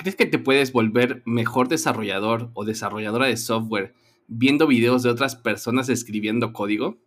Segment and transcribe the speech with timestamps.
[0.00, 3.94] ¿crees que te puedes volver mejor desarrollador o desarrolladora de software
[4.28, 6.98] viendo videos de otras personas escribiendo código?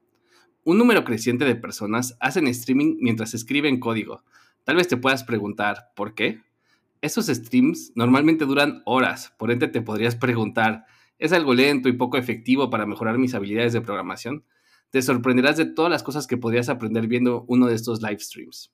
[0.64, 4.24] Un número creciente de personas hacen streaming mientras escriben código.
[4.64, 6.42] Tal vez te puedas preguntar, ¿por qué?
[7.02, 10.86] Esos streams normalmente duran horas, por ende te podrías preguntar,
[11.18, 14.46] ¿es algo lento y poco efectivo para mejorar mis habilidades de programación?
[14.92, 18.72] Te sorprenderás de todas las cosas que podrías aprender viendo uno de estos live streams.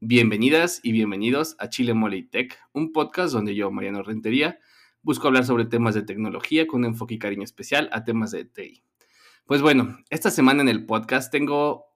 [0.00, 4.58] Bienvenidas y bienvenidos a Chile Mole Tech, un podcast donde yo, Mariano Rentería,
[5.00, 8.82] busco hablar sobre temas de tecnología con enfoque y cariño especial a temas de TI.
[9.46, 11.86] Pues bueno, esta semana en el podcast tengo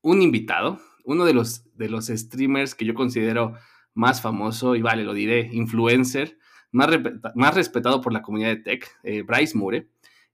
[0.00, 3.56] un invitado, uno de los, de los streamers que yo considero
[3.92, 6.38] más famoso y vale, lo diré, influencer,
[6.72, 6.88] más,
[7.34, 9.90] más respetado por la comunidad de tech, eh, Bryce Moore,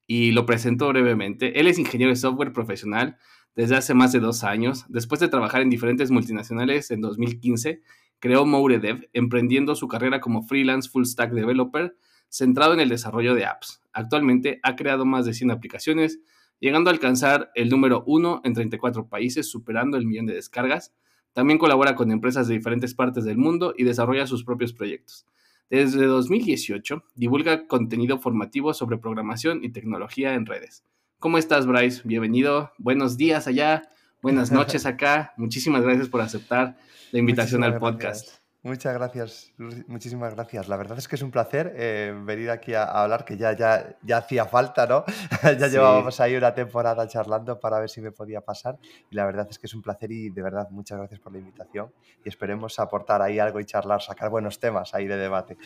[0.06, 1.58] y lo presento brevemente.
[1.58, 3.18] Él es ingeniero de software profesional
[3.54, 4.84] desde hace más de dos años.
[4.88, 7.82] Después de trabajar en diferentes multinacionales en 2015,
[8.18, 11.96] creó MoureDev, emprendiendo su carrera como freelance full stack developer
[12.28, 13.82] centrado en el desarrollo de apps.
[13.92, 16.20] Actualmente ha creado más de 100 aplicaciones,
[16.60, 20.94] llegando a alcanzar el número uno en 34 países, superando el millón de descargas.
[21.32, 25.26] También colabora con empresas de diferentes partes del mundo y desarrolla sus propios proyectos.
[25.68, 30.84] Desde 2018 divulga contenido formativo sobre programación y tecnología en redes.
[31.20, 32.00] ¿Cómo estás, Bryce?
[32.04, 32.72] Bienvenido.
[32.78, 33.82] Buenos días allá,
[34.22, 35.34] buenas noches acá.
[35.36, 36.78] Muchísimas gracias por aceptar
[37.12, 38.38] la invitación al podcast.
[38.62, 39.52] Muchas gracias,
[39.86, 40.66] muchísimas gracias.
[40.68, 43.98] La verdad es que es un placer eh, venir aquí a, hablar, que ya, ya,
[44.02, 45.04] ya hacía falta, ¿no?
[45.42, 48.78] ya llevábamos ahí una temporada charlando para ver si me podía pasar.
[49.10, 51.38] Y la verdad es que es un placer y de verdad muchas gracias por la
[51.38, 51.92] invitación.
[52.24, 55.58] Y esperemos aportar ahí algo y charlar, sacar buenos temas ahí de debate.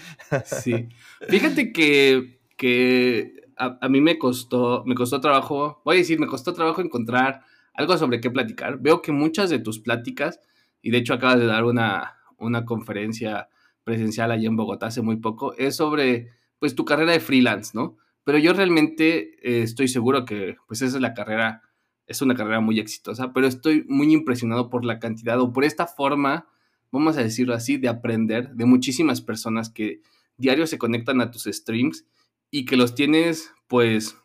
[0.44, 0.88] sí.
[1.28, 6.52] Fíjate que, que a, mí me costó, me costó trabajo, voy a decir, me costó
[6.52, 7.42] trabajo encontrar
[7.74, 8.78] algo sobre qué platicar.
[8.80, 10.40] Veo que muchas de tus pláticas,
[10.82, 13.48] y de hecho acabas de dar una una conferencia
[13.82, 17.96] presencial allá en Bogotá hace muy poco, es sobre pues tu carrera de freelance, ¿no?
[18.24, 21.62] Pero yo realmente eh, estoy seguro que pues esa es la carrera,
[22.06, 25.86] es una carrera muy exitosa, pero estoy muy impresionado por la cantidad o por esta
[25.86, 26.46] forma,
[26.90, 30.00] vamos a decirlo así, de aprender de muchísimas personas que
[30.36, 32.06] diario se conectan a tus streams
[32.54, 34.16] y que los tienes pues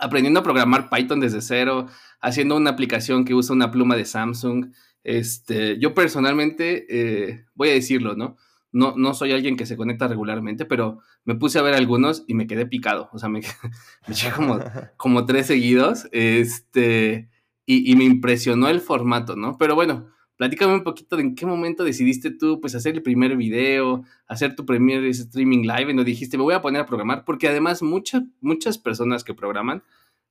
[0.00, 1.88] aprendiendo a programar Python desde cero,
[2.22, 4.72] haciendo una aplicación que usa una pluma de Samsung,
[5.02, 8.38] este, yo personalmente, eh, voy a decirlo, ¿no?
[8.72, 8.94] ¿no?
[8.96, 12.46] No soy alguien que se conecta regularmente, pero me puse a ver algunos y me
[12.46, 13.10] quedé picado.
[13.12, 13.40] O sea, me,
[14.08, 14.58] me eché como,
[14.96, 16.08] como tres seguidos.
[16.12, 17.28] Este,
[17.66, 19.58] y, y, me impresionó el formato, ¿no?
[19.58, 23.36] Pero bueno, platícame un poquito de en qué momento decidiste tú, pues, hacer el primer
[23.36, 27.24] video, hacer tu primer streaming live, y no dijiste, me voy a poner a programar,
[27.24, 29.82] porque además muchas, muchas personas que programan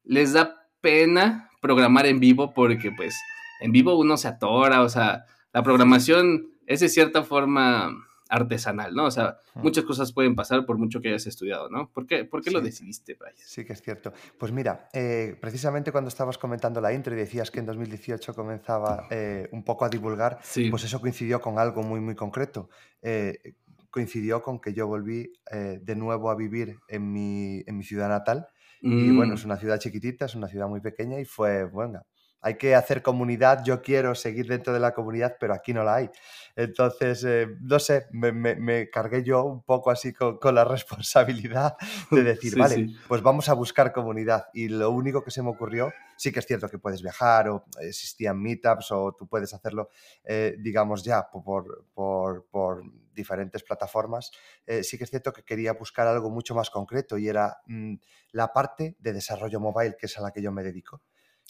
[0.04, 3.16] les da pena programar en vivo porque, pues,
[3.62, 7.96] en vivo uno se atora, o sea, la programación es de cierta forma
[8.34, 9.06] artesanal, ¿no?
[9.06, 11.92] O sea, muchas cosas pueden pasar por mucho que hayas estudiado, ¿no?
[11.92, 13.36] ¿Por qué, por qué lo decidiste, Brian?
[13.38, 14.12] Sí, que es cierto.
[14.40, 19.06] Pues mira, eh, precisamente cuando estabas comentando la intro y decías que en 2018 comenzaba
[19.12, 20.40] eh, un poco a divulgar,
[20.72, 22.70] pues eso coincidió con algo muy, muy concreto.
[23.04, 23.54] Eh,
[23.92, 28.48] coincidió con que yo volví de nuevo a vivir en mi, en mi ciudad natal.
[28.82, 29.36] Y bueno, mm.
[29.36, 32.02] es una ciudad chiquitita, es una ciudad muy pequeña y fue, bueno,
[32.44, 35.96] hay que hacer comunidad, yo quiero seguir dentro de la comunidad, pero aquí no la
[35.96, 36.10] hay.
[36.58, 41.78] Entonces, eh, no sé, me, cargué yo un poco así con, la responsabilidad
[42.12, 44.48] de decir, vale, pues vamos a buscar comunidad.
[44.54, 47.64] Y lo único que se me ocurrió, sí que es cierto que puedes viajar o
[47.80, 49.90] existían meetups o tú puedes hacerlo,
[50.26, 52.84] eh, digamos, ya por, por,
[53.14, 54.32] diferentes plataformas,
[54.66, 57.94] eh, sí que es cierto que quería buscar algo mucho más concreto y era mm,
[58.32, 61.04] la parte de desarrollo mobile, que es a la que yo me dedico.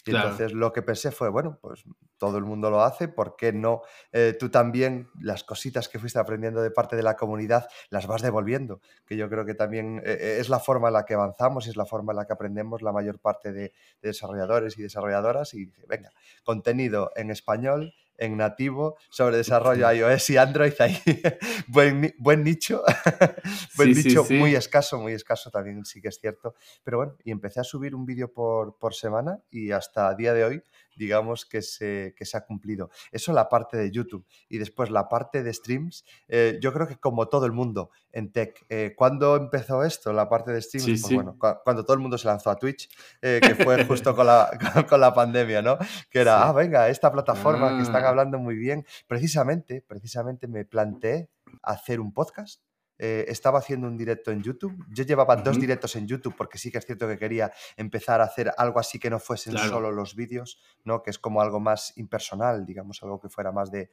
[0.06, 1.84] Y entonces lo que pensé fue, bueno, pues
[2.18, 3.82] todo el mundo lo hace, ¿por qué no
[4.12, 8.20] eh, tú también las cositas que fuiste aprendiendo de parte de la comunidad las vas
[8.20, 8.80] devolviendo?
[9.06, 11.70] Que yo creo que también eh, eh, es la forma en la que avanzamos y
[11.70, 13.72] es la forma en la que aprendemos la mayor parte de,
[14.02, 15.54] de desarrolladores y desarrolladoras.
[15.54, 16.10] Y dije, venga,
[16.44, 20.98] contenido en español en nativo sobre desarrollo iOS y Android ahí.
[21.68, 22.82] buen, buen nicho,
[23.76, 26.54] buen nicho, muy escaso, muy escaso también, sí que es cierto.
[26.82, 30.44] Pero bueno, y empecé a subir un vídeo por, por semana y hasta día de
[30.44, 30.62] hoy
[30.96, 32.90] digamos que se, que se ha cumplido.
[33.12, 34.26] Eso la parte de YouTube.
[34.48, 38.32] Y después la parte de streams, eh, yo creo que como todo el mundo en
[38.32, 41.02] tech, eh, ¿cuándo empezó esto, la parte de streams?
[41.02, 42.88] pues bueno, cuando todo el mundo se lanzó a Twitch,
[43.22, 44.50] eh, que fue justo con la,
[44.88, 45.78] con, la pandemia, ¿no?
[46.10, 48.08] Que era, ah, venga, esta plataforma que están ah.
[48.08, 48.86] hablando muy bien.
[49.06, 51.28] Precisamente, precisamente me planteé
[51.62, 52.62] hacer un podcast
[52.98, 54.84] eh, estaba haciendo un directo en YouTube.
[54.88, 58.24] Yo llevaba dos directos en YouTube porque sí que es cierto que quería empezar a
[58.24, 61.02] hacer algo así que no fuesen solo los vídeos, ¿no?
[61.02, 63.90] que es como algo más impersonal, digamos, algo que fuera más de,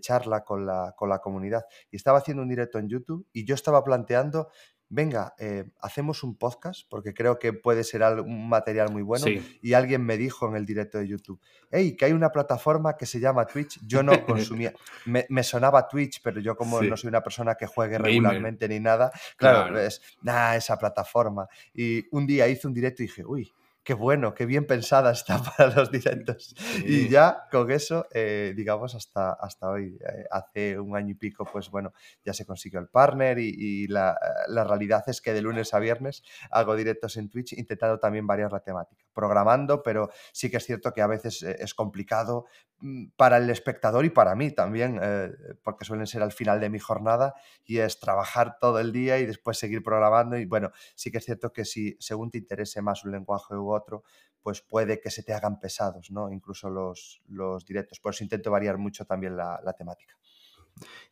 [0.00, 1.64] charla con la, con la comunidad.
[1.90, 4.48] Y estaba haciendo un directo en YouTube y yo estaba planteando
[4.94, 9.26] venga, eh, hacemos un podcast, porque creo que puede ser un material muy bueno.
[9.60, 13.04] Y alguien me dijo en el directo de YouTube, hey, que hay una plataforma que
[13.04, 13.80] se llama Twitch.
[13.84, 14.72] Yo no consumía,
[15.04, 19.10] me, sonaba Twitch, pero yo como no soy una persona que juegue regularmente ni nada,
[19.36, 21.48] claro, es, nada, esa plataforma.
[21.74, 23.52] Y un día hice un directo y dije, uy,
[23.84, 26.54] qué bueno, qué bien pensada está para los directos.
[26.84, 31.44] Y ya con eso, eh, digamos, hasta, hasta hoy, eh, hace un año y pico,
[31.44, 31.92] pues bueno,
[32.24, 36.22] ya se consiguió el partner y, la, la, realidad es que de lunes a viernes
[36.50, 40.92] hago directos en Twitch intentando también variar la temática, programando, pero sí que es cierto
[40.92, 42.46] que a veces eh, es complicado
[42.84, 45.30] Mm, para el espectador y para mí también, eh,
[45.62, 47.34] porque suelen ser al final de mi jornada
[47.64, 51.24] y es trabajar todo el día y después seguir programando y bueno, sí que es
[51.24, 54.02] cierto que si según te interese más un lenguaje u otro,
[54.42, 56.30] pues puede que se te hagan pesados, ¿no?
[56.30, 58.00] Incluso los, los directos.
[58.00, 60.16] Por eso intento variar mucho también la, temática.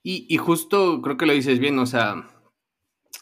[0.03, 2.29] Y, justo creo que lo dices bien, o sea,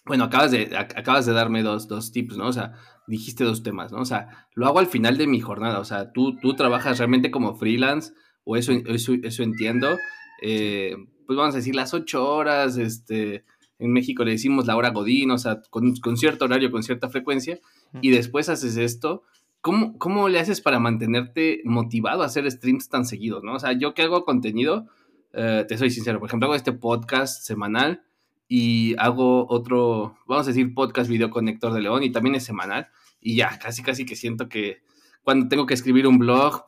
[0.06, 2.48] bueno, acabas de, acabas de darme dos, dos tips, ¿no?
[2.48, 2.72] O sea,
[3.06, 4.00] dijiste dos temas, ¿no?
[4.00, 7.30] O sea, lo hago al final de mi jornada, o sea, tú, tú trabajas realmente
[7.30, 8.12] como freelance
[8.44, 9.96] o eso, eso, entiendo.
[10.42, 10.96] Eh,
[11.26, 13.44] pues vamos a decir las ocho horas, este,
[13.78, 17.58] en México le decimos la hora Godín, o sea, con, cierto horario, con cierta frecuencia,
[18.00, 19.22] y después haces esto.
[19.60, 23.54] ¿Cómo, ¿Cómo le haces para mantenerte motivado a hacer streams tan seguidos, no?
[23.54, 24.86] O sea, yo que hago contenido,
[25.32, 28.02] eh, te soy sincero, por ejemplo, hago este podcast semanal
[28.48, 32.44] y hago otro, vamos a decir, podcast video con Héctor de León y también es
[32.44, 32.88] semanal,
[33.20, 34.82] y ya, casi, casi que siento que
[35.22, 36.64] cuando tengo que escribir un blog,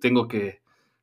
[0.00, 0.60] tengo que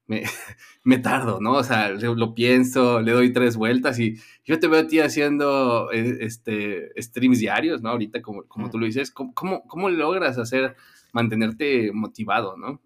[0.07, 0.23] me,
[0.83, 1.53] me, tardo, ¿no?
[1.53, 5.91] O sea, lo pienso, le doy tres vueltas y yo te veo a ti haciendo
[5.91, 7.89] eh, este, streams diarios, ¿no?
[7.89, 10.75] Ahorita, como, como tú lo dices, ¿cómo, cómo, logras hacer,
[11.13, 12.81] mantenerte motivado, ¿no?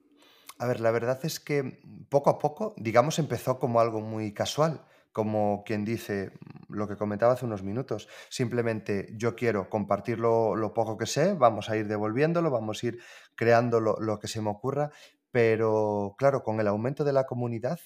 [0.60, 1.80] A ver, la verdad es que
[2.10, 6.32] poco a poco, digamos, empezó como algo muy casual, como quien dice
[6.68, 8.08] lo que comentaba hace unos minutos.
[8.30, 13.00] Simplemente yo quiero compartir lo, poco que sé, vamos a ir devolviéndolo, vamos a ir
[13.36, 14.92] creando lo, lo que se me ocurra,
[15.32, 17.80] pero claro, con el aumento de la comunidad,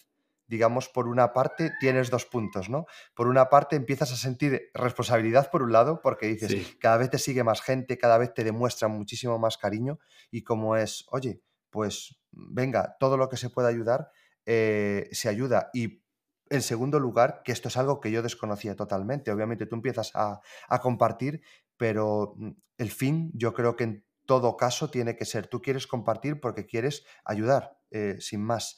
[0.51, 2.85] digamos, por una parte tienes dos puntos, ¿no?
[3.15, 7.19] Por una parte empiezas a sentir responsabilidad por un lado, porque dices, cada vez te
[7.19, 9.97] sigue más gente, cada vez te demuestran muchísimo más cariño
[10.29, 14.11] y como es, oye, pues venga, todo lo que se pueda ayudar,
[14.45, 15.69] eh, se ayuda.
[15.73, 16.03] Y
[16.49, 19.31] en segundo lugar, que esto es algo que yo desconocía totalmente.
[19.31, 21.43] Obviamente tú empiezas a, a compartir,
[21.77, 25.87] pero mm, el fin yo creo que en todo caso tiene que ser, tú quieres
[25.87, 28.77] compartir porque quieres ayudar, eh, sin más.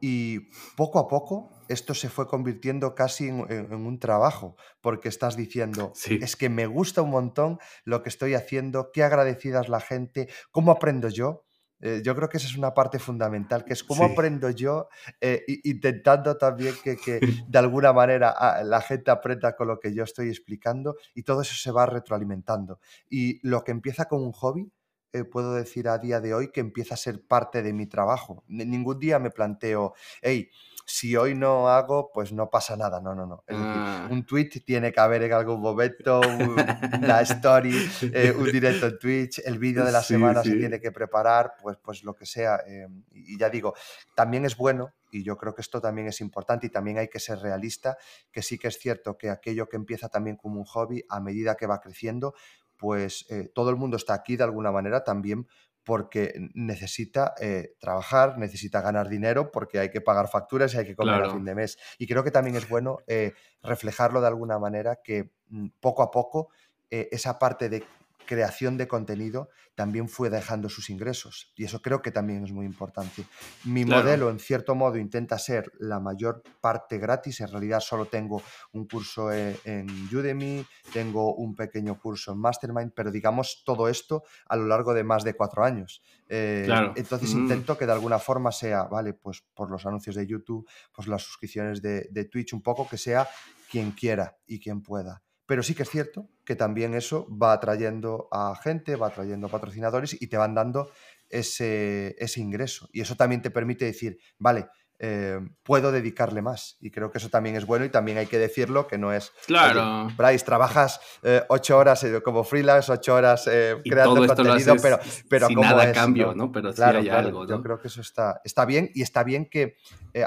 [0.00, 5.92] Y poco a poco esto se fue convirtiendo casi en, un trabajo, porque estás diciendo,
[6.08, 10.28] es que me gusta un montón lo que estoy haciendo, qué agradecida es la gente,
[10.50, 11.44] cómo aprendo yo.
[11.82, 14.88] Eh, yo creo que esa es una parte fundamental, que es cómo aprendo yo,
[15.20, 19.94] eh, intentando también que, que, de alguna manera ah, la gente aprenda con lo que
[19.94, 22.80] yo estoy explicando y todo eso se va retroalimentando.
[23.08, 24.70] Y lo que empieza como un hobby,
[25.12, 28.44] eh, puedo decir a día de hoy que empieza a ser parte de mi trabajo.
[28.48, 30.50] ningún día me planteo, hey,
[30.90, 33.00] si hoy no hago, pues no pasa nada.
[33.00, 33.44] No, no, no.
[33.48, 34.08] Ah.
[34.10, 37.72] un tweet tiene que haber en algún momento, una story,
[38.12, 41.76] eh, un directo en Twitch, el vídeo de la semana se tiene que preparar, pues,
[41.82, 42.56] pues lo que sea.
[42.66, 43.74] Eh, y ya digo,
[44.16, 47.20] también es bueno, y yo creo que esto también es importante y también hay que
[47.20, 47.96] ser realista,
[48.32, 51.54] que sí que es cierto que aquello que empieza también como un hobby, a medida
[51.54, 52.34] que va creciendo,
[52.80, 55.46] pues eh, todo el mundo está aquí de alguna manera también
[55.84, 60.96] porque necesita eh, trabajar, necesita ganar dinero, porque hay que pagar facturas y hay que
[60.96, 61.78] comer a fin de mes.
[61.98, 63.32] Y creo que también es bueno eh,
[63.62, 66.48] reflejarlo de alguna manera que mm, poco a poco
[66.92, 67.84] esa parte de
[68.30, 71.52] creación de contenido también fue dejando sus ingresos.
[71.56, 73.24] Y eso creo que también es muy importante.
[73.64, 77.40] Mi modelo, en cierto modo, intenta ser la mayor parte gratis.
[77.40, 78.40] En realidad solo tengo
[78.72, 84.22] un curso e, en, Udemy, tengo un pequeño curso en Mastermind, pero digamos todo esto
[84.46, 86.00] a lo largo de más de cuatro años.
[86.28, 87.38] Eh, entonces mm.
[87.38, 91.22] intento que de alguna forma sea, vale, pues por los anuncios de YouTube, pues las
[91.22, 93.26] suscripciones de, de Twitch, un poco que sea
[93.68, 95.24] quien quiera y quien pueda.
[95.50, 100.16] Pero sí que es cierto que también eso va atrayendo a gente, va atrayendo patrocinadores
[100.22, 100.92] y te van dando
[101.28, 102.88] ese, ese ingreso.
[102.92, 104.68] Y eso también te permite decir, vale,
[105.00, 106.76] eh, puedo dedicarle más.
[106.78, 109.32] Y creo que eso también es bueno y también hay que decirlo, que no es...
[109.48, 110.06] Claro.
[110.16, 113.42] Bryce, trabajas eh, ocho horas eh, como freelance, ocho horas
[113.82, 116.52] creando contenido, pero, pero sin nada cambio, ¿no?
[116.52, 119.74] Pero sí hay algo, Yo creo que eso está, está bien y está bien que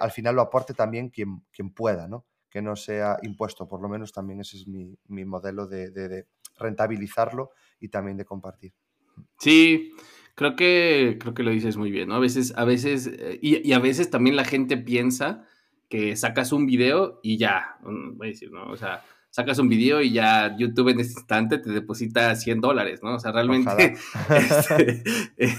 [0.02, 2.26] al final lo aporte también quien, quien pueda, ¿no?
[2.54, 3.68] Que no sea impuesto.
[3.68, 4.96] Por lo menos también ese es mi,
[5.26, 8.74] modelo de, rentabilizarlo y también de compartir.
[9.40, 9.92] Sí,
[10.36, 12.16] creo que, creo que lo dices muy bien, ¿no?
[12.16, 15.48] A veces, a veces, eh, y, y a veces también la gente piensa
[15.90, 18.68] que sacas un video y ya, voy a decir, ¿no?
[18.68, 23.02] O sea, sacas un video y ya YouTube en ese instante te deposita 100 dólares,
[23.02, 23.16] ¿no?
[23.16, 23.96] O sea, realmente
[24.30, 25.04] este,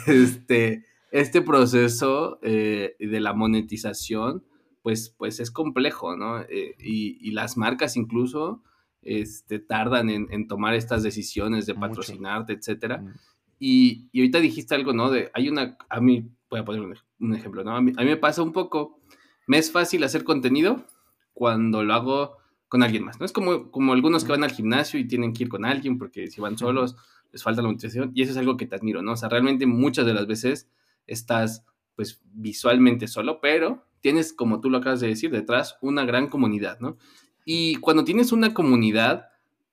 [0.06, 4.44] este, este, proceso eh, de la monetización,
[4.84, 6.42] pues, pues es complejo, ¿no?
[6.42, 8.62] Eh, y, las marcas incluso
[9.00, 12.98] este, tardan en, tomar estas decisiones de patrocinarte, etcétera.
[12.98, 13.14] Mm.
[13.58, 15.10] Y, y, ahorita dijiste algo, ¿no?
[15.10, 16.82] De, hay una, a mí, voy a poner
[17.18, 17.74] un, ejemplo, ¿no?
[17.74, 19.00] A mí, a mí me pasa un poco,
[19.46, 20.84] me es fácil hacer contenido
[21.32, 22.36] cuando lo hago
[22.68, 23.24] con alguien más, ¿no?
[23.24, 26.26] Es como, como algunos que van al gimnasio y tienen que ir con alguien porque
[26.26, 26.94] si van solos
[27.32, 29.12] les falta la motivación y eso es algo que te admiro, ¿no?
[29.12, 30.68] O sea, realmente muchas de las veces
[31.06, 31.64] estás
[31.96, 36.78] pues visualmente solo, pero tienes, como tú lo acabas de decir, detrás una gran comunidad,
[36.78, 36.98] ¿no?
[37.46, 39.30] Y cuando tienes una comunidad,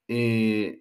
[0.08, 0.80] eh,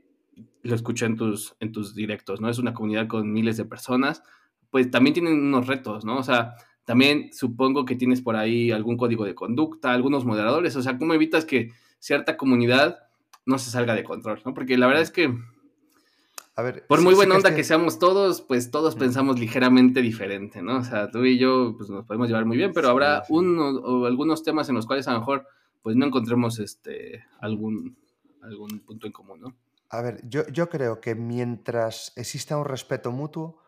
[0.62, 2.50] lo escuché en tus, en tus directos, ¿no?
[2.50, 4.24] Es una comunidad con miles de personas,
[4.70, 6.18] pues también tienen unos retos, ¿no?
[6.18, 6.56] O sea,
[6.86, 11.14] también supongo que tienes por ahí algún código de conducta, algunos moderadores, o sea, ¿cómo
[11.14, 13.00] evitas que cierta comunidad
[13.46, 14.54] no se salga de control, ¿no?
[14.54, 15.38] Porque la verdad es que,
[16.62, 20.78] a ver, por muy buena onda que, seamos todos, pues todos pensamos ligeramente diferente, ¿no?
[20.78, 24.06] O sea, tú y yo pues, nos podemos llevar muy bien, pero habrá uno o
[24.06, 25.48] algunos temas en los cuales a lo mejor
[25.82, 27.98] pues no encontremos este, algún,
[28.44, 29.56] algún punto en común, ¿no?
[29.90, 33.60] A ver, yo, yo creo que mientras exista un respeto mutuo,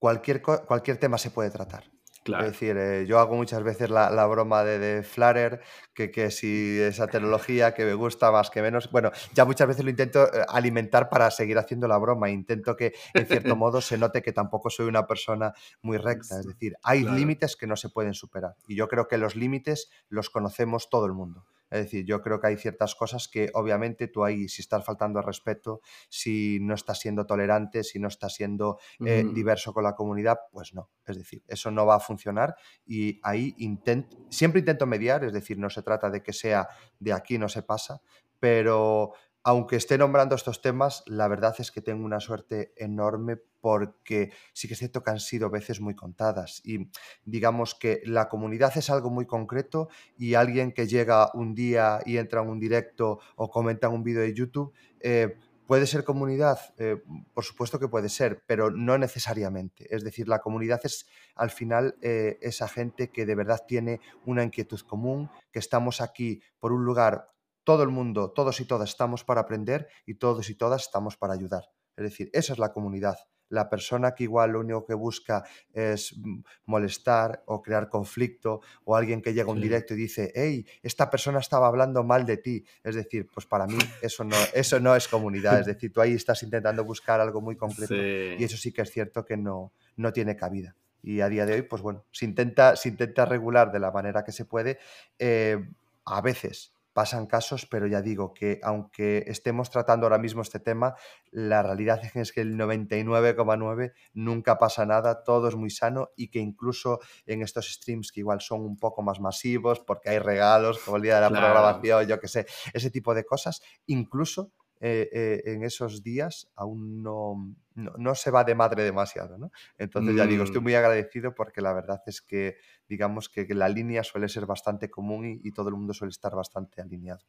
[0.00, 1.84] cualquier, cualquier tema se puede tratar.
[2.26, 5.60] Es decir, eh, yo hago muchas veces la, broma de, de Flutter,
[5.94, 9.84] que, que, si esa tecnología que me gusta más que menos, bueno, ya muchas veces
[9.84, 12.28] lo intento eh, alimentar para seguir haciendo la broma.
[12.28, 16.40] Intento que, en cierto modo, se note que tampoco soy una persona muy recta.
[16.40, 18.54] Es decir, hay límites que no se pueden superar.
[18.68, 21.46] Y yo creo que los límites los conocemos todo el mundo.
[21.70, 25.18] Es decir, yo creo que hay ciertas cosas que obviamente tú ahí, si estás faltando
[25.18, 29.94] al respeto, si no estás siendo tolerante, si no estás siendo eh, diverso con la
[29.94, 30.90] comunidad, pues no.
[31.06, 35.58] Es decir, eso no va a funcionar y ahí intento, siempre intento mediar, es decir,
[35.58, 38.02] no se trata de que sea de aquí no se pasa,
[38.38, 39.12] pero
[39.50, 44.68] aunque esté nombrando estos temas, la verdad es que tengo una suerte enorme porque sí
[44.68, 46.88] que es cierto que han sido veces muy contadas y
[47.24, 52.18] digamos que la comunidad es algo muy concreto y alguien que llega un día y
[52.18, 56.58] entra en un directo o comenta en un vídeo de YouTube, eh, ¿Puede ser comunidad?
[56.78, 57.00] Eh,
[57.32, 59.86] por supuesto que puede ser, pero no necesariamente.
[59.94, 64.42] Es decir, la comunidad es al final eh, esa gente que de verdad tiene una
[64.42, 67.28] inquietud común, que estamos aquí por un lugar
[67.64, 71.34] todo el mundo, todos y todas estamos para aprender y todos y todas estamos para
[71.34, 71.64] ayudar.
[71.96, 73.18] Es decir, esa es la comunidad.
[73.50, 78.94] La persona que igual lo único que busca es mm, molestar o crear conflicto o
[78.94, 82.36] alguien que llega a un directo y dice, hey, esta persona estaba hablando mal de
[82.36, 82.64] ti.
[82.84, 85.60] Es decir, pues para mí eso no, eso no es comunidad.
[85.60, 88.90] Es decir, tú ahí estás intentando buscar algo muy concreto y eso sí que es
[88.90, 90.76] cierto que no, no tiene cabida.
[91.02, 94.22] Y a día de hoy, pues bueno, se intenta, se intenta regular de la manera
[94.22, 94.78] que se puede.
[95.18, 95.58] Eh,
[96.04, 100.96] a veces pasan casos, pero ya digo que aunque estemos tratando ahora mismo este tema,
[101.30, 106.40] la realidad es que el 99,9 nunca pasa nada, todo es muy sano y que
[106.40, 110.98] incluso en estos streams que igual son un poco más masivos porque hay regalos como
[110.98, 115.42] el día de la programación, yo qué sé, ese tipo de cosas, incluso eh, eh,
[115.46, 119.50] en esos días aún no, no, se va de madre demasiado, ¿no?
[119.78, 120.64] Entonces ya digo, estoy mm.
[120.64, 122.56] muy agradecido porque la verdad es que
[122.88, 126.82] digamos que, la línea suele ser bastante común y, todo el mundo suele estar bastante
[126.82, 127.20] alineado.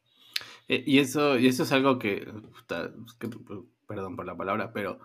[0.67, 2.27] Eh, y, eso, y eso es algo que,
[3.87, 4.99] perdón por la palabra, pero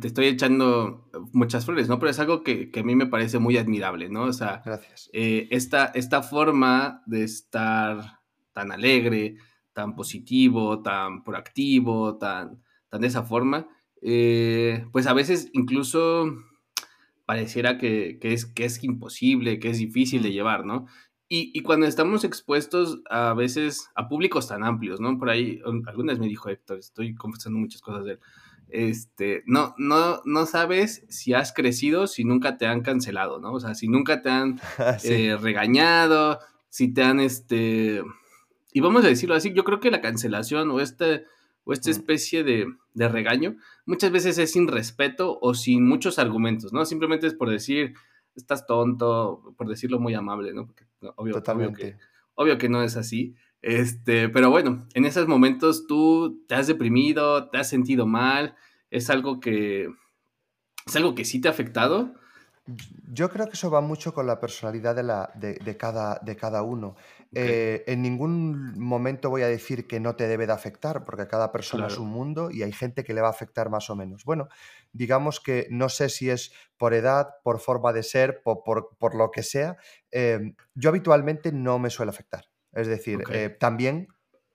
[0.00, 1.98] te estoy echando muchas flores, ¿no?
[1.98, 4.24] Pero es algo que, que a mí me parece muy admirable, ¿no?
[4.24, 5.08] O sea, Gracias.
[5.12, 8.20] esta, esta forma de estar
[8.52, 9.36] tan alegre,
[9.72, 13.68] tan positivo, tan proactivo, tan, tan de esa forma,
[14.02, 16.26] eh, pues a veces incluso
[17.26, 20.86] pareciera que, es, que es imposible, que es difícil de llevar, ¿no?
[21.32, 25.16] Y, cuando estamos expuestos a veces a públicos tan amplios, ¿no?
[25.16, 28.20] Por ahí, algunas me dijo Héctor, estoy confesando muchas cosas de él,
[28.72, 33.52] este, no, no, no sabes si has crecido si nunca te han cancelado, ¿no?
[33.52, 34.60] O sea, si nunca te han
[35.04, 38.02] eh, regañado, si te han, este,
[38.72, 41.24] y vamos a decirlo así, yo creo que la cancelación o, este,
[41.64, 46.84] o esta especie de, regaño muchas veces es sin respeto o sin muchos argumentos, ¿no?
[46.84, 47.94] Simplemente es por decir,
[48.34, 50.66] estás tonto, por decirlo muy amable, ¿no?
[50.66, 50.84] Porque
[51.16, 51.96] obvio, que,
[52.34, 53.34] obvio que no es así.
[53.62, 58.54] Este, pero bueno, en esos momentos tú te has deprimido, te has sentido mal,
[58.90, 59.88] es algo que
[60.86, 62.14] es algo que sí te ha afectado
[63.12, 66.62] Yo creo que eso va mucho con la personalidad de, la, de, cada, de cada
[66.62, 66.96] uno.
[67.32, 71.52] Eh, en ningún momento voy a decir que no te debe de afectar, porque cada
[71.52, 74.24] persona es un mundo y hay gente que le va a afectar más o menos.
[74.24, 74.48] Bueno,
[74.92, 79.30] digamos que no sé si es por edad, por forma de ser, por, por, lo
[79.30, 79.76] que sea.
[80.10, 82.46] Em, yo habitualmente no me suele afectar.
[82.72, 84.08] Es decir, eh, también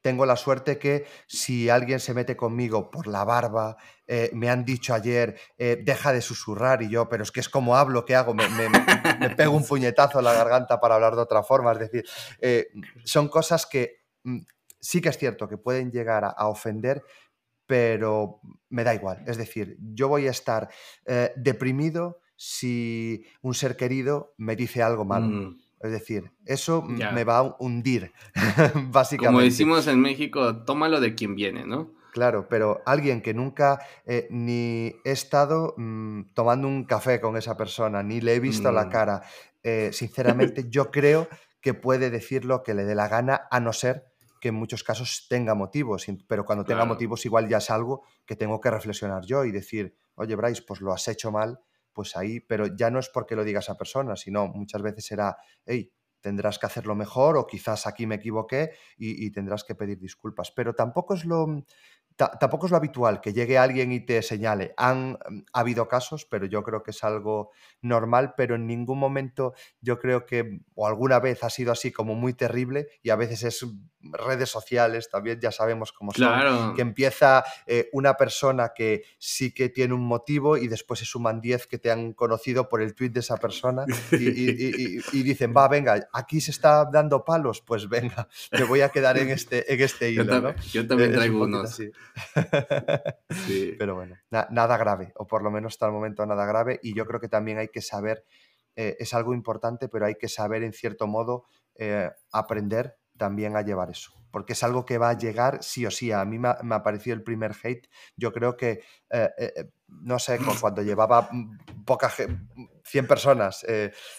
[0.06, 4.64] tengo la suerte que si alguien se mete conmigo por la barba, eh, me han
[4.64, 8.14] dicho ayer, eh, deja de susurrar y yo, pero es que es como hablo, ¿qué
[8.14, 8.36] hago?
[8.36, 8.46] Me,
[9.36, 11.72] pego un puñetazo en la garganta para hablar de otra forma.
[11.72, 12.06] Es decir,
[12.40, 12.68] eh,
[13.04, 14.42] son cosas que mm,
[14.80, 17.02] sí que es cierto que pueden llegar a, ofender,
[17.66, 19.24] pero me da igual.
[19.26, 20.70] Es decir, yo voy a estar
[21.36, 25.26] deprimido si un ser querido me dice algo malo.
[25.26, 25.65] Mm.
[25.86, 28.12] Es decir, eso me va a hundir,
[28.92, 29.25] básicamente.
[29.25, 31.94] Como decimos en México, tómalo de quien viene, ¿no?
[32.15, 37.58] Claro, pero alguien que nunca eh, ni he estado mm, tomando un café con esa
[37.58, 38.89] persona, ni le he visto la mm.
[38.89, 39.22] cara,
[39.63, 41.27] eh, sinceramente yo creo
[41.60, 44.06] que puede decir lo que le dé la gana, a no ser
[44.39, 48.36] que en muchos casos tenga motivos, pero cuando tenga motivos igual ya es algo que
[48.36, 51.60] tengo que reflexionar yo y decir, oye Bryce, pues lo has hecho mal
[51.96, 55.38] pues ahí, pero ya no es porque lo diga esa persona, sino muchas veces será,
[55.66, 60.00] hey, tendrás que hacerlo mejor o quizás aquí me equivoqué y, y tendrás que pedir
[60.00, 60.52] disculpas.
[60.52, 61.48] Pero tampoco es lo,
[62.16, 64.74] tampoco es lo habitual que llegue alguien y te señale.
[64.78, 69.54] Han mm, habido casos, pero yo creo que es algo normal, pero en ningún momento
[69.82, 73.44] yo creo que, o alguna vez ha sido así como muy terrible, y a veces
[73.44, 73.66] es
[74.02, 79.70] redes sociales, también ya sabemos cómo son, que empieza eh, una persona que sí que
[79.70, 83.10] tiene un motivo y después se suman 10 que te han conocido por el tweet
[83.10, 88.64] de esa persona y, dicen, va, venga, aquí se está dando palos, pues venga, me
[88.64, 90.54] voy a quedar en este, en este hilo.
[90.72, 91.82] Yo, también traigo unos.
[93.80, 96.80] Pero bueno, nada grave, o por lo menos hasta el momento nada grave.
[96.84, 98.26] Y yo creo que también hay que saber,
[98.76, 101.46] eh, es algo importante, pero hay que saber en cierto modo
[101.76, 105.92] eh, aprender también a llevar eso, porque es algo que va a llegar sí o
[105.92, 106.12] sí.
[106.12, 110.82] A mí me ha, parecido el primer hate, yo creo que, eh, no sé, cuando
[110.82, 111.30] llevaba
[111.86, 113.66] poca 100 personas,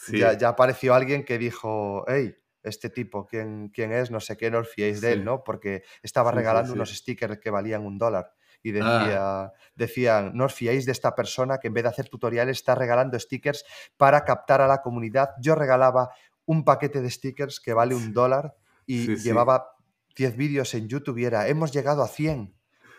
[0.08, 2.34] ya, ya, apareció alguien que dijo, hey,
[2.68, 4.10] este tipo, ¿quién, quién es?
[4.10, 5.44] No sé qué, no os fiéis de él, ¿no?
[5.44, 8.34] Porque estaba regalando unos stickers que valían un dólar.
[8.62, 8.98] Y ah.
[8.98, 12.74] decía, decían, no os fiéis de esta persona que en vez de hacer tutoriales está
[12.74, 13.64] regalando stickers
[13.96, 15.30] para captar a la comunidad.
[15.40, 16.10] Yo regalaba
[16.44, 19.76] un paquete de stickers que vale un dólar y llevaba
[20.16, 22.54] 10 vídeos en YouTube y era, hemos llegado a 100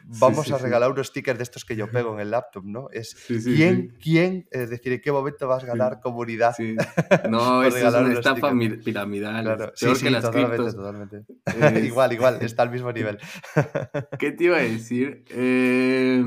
[0.06, 2.90] vamos a regalar unos stickers de estos que yo pego en el laptop, ¿no?
[2.92, 6.56] Es quién, quién, es decir, en qué momento vas a ganar comunidad.
[7.30, 8.52] No, es una estafa
[8.84, 9.44] piramidal.
[9.44, 9.72] Claro.
[9.76, 11.26] Sí, sí, totalmente, totalmente.
[11.86, 13.18] igual, igual, está al mismo nivel.
[14.18, 15.26] ¿Qué te iba a decir?
[15.30, 16.24] Eh,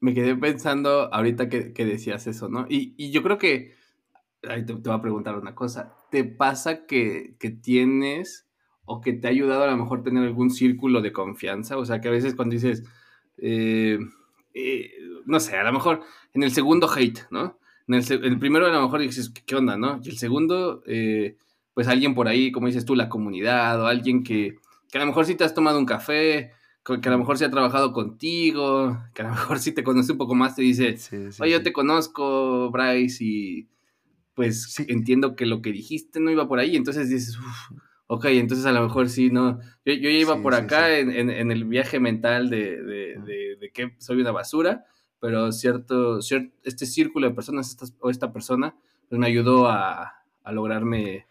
[0.00, 2.66] me quedé pensando ahorita que, decías eso, ¿no?
[2.68, 3.74] Y, yo creo que,
[4.48, 8.43] ahí te, voy a preguntar una cosa, ¿te pasa que, que tienes
[8.86, 11.78] o que te ha ayudado a lo mejor tener algún círculo de confianza.
[11.78, 12.84] O sea, que a veces cuando dices,
[13.38, 13.98] eh,
[14.52, 14.90] eh,
[15.26, 17.58] no sé, a lo mejor en el segundo hate, ¿no?
[17.86, 20.00] En el, primero a lo mejor dices, ¿qué onda, no?
[20.02, 21.36] Y el segundo, eh,
[21.74, 24.56] pues alguien por ahí, como dices tú, la comunidad o alguien que,
[24.90, 26.52] que a lo mejor sí te has tomado un café,
[26.84, 30.12] que a lo mejor sí ha trabajado contigo, que a lo mejor sí te conoce
[30.12, 30.96] un poco más, te dice,
[31.40, 33.68] oye, yo te conozco, Bryce, y
[34.34, 38.66] pues entiendo que lo que dijiste no iba por ahí, entonces dices, uff ok, entonces
[38.66, 39.58] a lo mejor sí, ¿no?
[39.84, 44.20] Yo, yo iba por acá En, en, el viaje mental de, de, de, que soy
[44.20, 44.84] una basura,
[45.20, 48.76] pero cierto, cierto este círculo de personas o esta persona
[49.08, 51.26] pues me ayudó a, a lograrme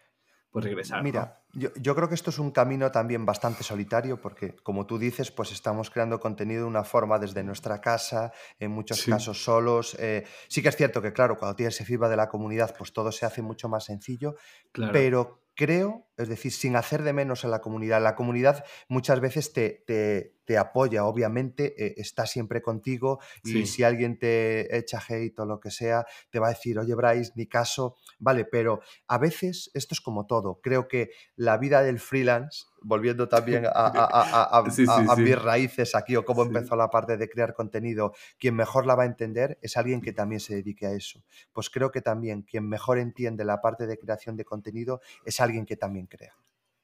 [0.50, 1.02] pues regresar.
[1.02, 4.98] Mira, yo, yo, creo que esto es un camino también bastante solitario porque, como tú
[4.98, 9.96] dices, pues estamos creando contenido de una forma desde nuestra casa, en muchos casos solos.
[9.98, 12.92] Eh, sí que es cierto que, claro, cuando tienes ese feedback de la comunidad, pues
[12.92, 14.36] todo se hace mucho más sencillo,
[14.70, 14.92] claro.
[14.92, 18.02] pero creo, es decir, sin hacer de menos a la comunidad.
[18.02, 24.18] La comunidad muchas veces te, te, apoya, obviamente, eh, está siempre contigo y si alguien
[24.18, 27.96] te echa hate o lo que sea, te va a decir, oye, Bryce, ni caso,
[28.18, 30.60] vale, pero a veces esto es como todo.
[30.62, 34.62] Creo que la vida del freelance volviendo también a,
[35.18, 39.04] mis raíces aquí o cómo empezó la parte de crear contenido, quien mejor la va
[39.04, 41.24] a entender es alguien que también se dedique a eso.
[41.52, 45.66] Pues creo que también quien mejor entiende la parte de creación de contenido es alguien
[45.66, 46.34] que también crea.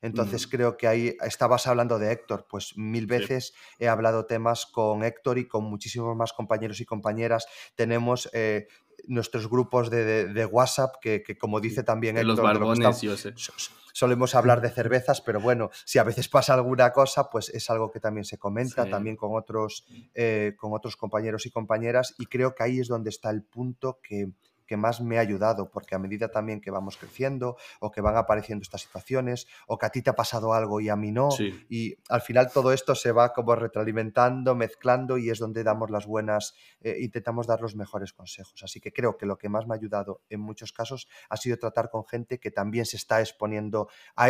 [0.02, 0.50] Entonces mm.
[0.50, 5.38] creo que ahí estabas hablando de Héctor, pues mil veces he hablado temas con Héctor
[5.38, 7.46] y con muchísimos más compañeros y compañeras.
[7.74, 8.66] Tenemos eh,
[9.06, 13.34] nuestros grupos de, WhatsApp, que, como dice también Héctor, los barbones, yo sé.
[13.92, 17.90] solemos hablar de cervezas, pero bueno, si a veces pasa alguna cosa, pues es algo
[17.90, 22.54] que también se comenta, también con otros, eh, con otros compañeros y compañeras, y creo
[22.54, 24.32] que ahí es donde está el punto que,
[24.70, 28.16] que más me ha ayudado, porque a medida también que vamos creciendo o que van
[28.16, 31.30] apareciendo estas situaciones o que a ti te ha pasado algo y a mí no,
[31.68, 36.06] y al final todo esto se va como retroalimentando, mezclando y es donde damos las
[36.06, 38.62] buenas, eh, intentamos dar los mejores consejos.
[38.62, 41.56] Así que creo que lo que más me ha ayudado en muchos casos ha sido
[41.56, 43.88] tratar con gente que también se está exponiendo,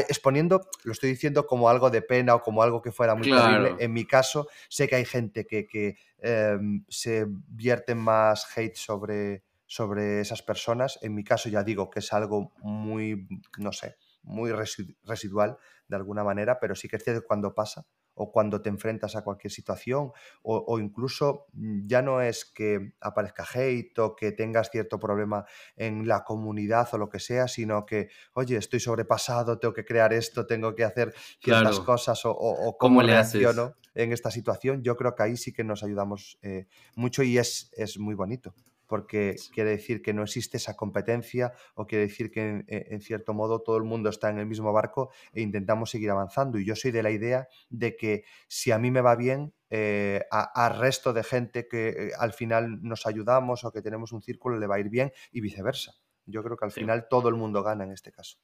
[0.09, 3.77] exponiendo, lo estoy diciendo como algo de pena o como algo que fuera muy terrible.
[3.79, 9.43] En mi caso, sé que hay gente que, que em, se vierte más hate sobre,
[9.71, 10.99] sobre esas personas.
[11.01, 16.25] En mi caso ya digo que es algo muy, no sé, muy residual de alguna
[16.25, 19.53] manera, pero sí que es cierto que cuando pasa o cuando te enfrentas a cualquier
[19.53, 20.11] situación
[20.43, 25.45] o, incluso mm, ya no es que aparezca hate o que tengas cierto problema
[25.77, 30.13] en la comunidad o lo que sea, sino que, oye, estoy sobrepasado, tengo que crear
[30.13, 35.15] esto, tengo que hacer ciertas cosas o, cómo, le reacciono en esta situación, yo creo
[35.15, 38.53] que ahí sí que nos ayudamos eh, mucho y es, es muy bonito
[38.91, 43.33] porque quiere decir que no existe esa competencia o quiere decir que e, en, cierto
[43.33, 46.59] modo todo el mundo está en el mismo barco e intentamos seguir avanzando.
[46.59, 50.23] Y yo soy de la idea de que si a mí me va bien, eh,
[50.31, 54.59] al resto de gente que eh, al final nos ayudamos o que tenemos un círculo
[54.59, 55.95] le va a ir bien y viceversa.
[56.27, 58.39] Yo creo que al final todo el mundo gana en este caso.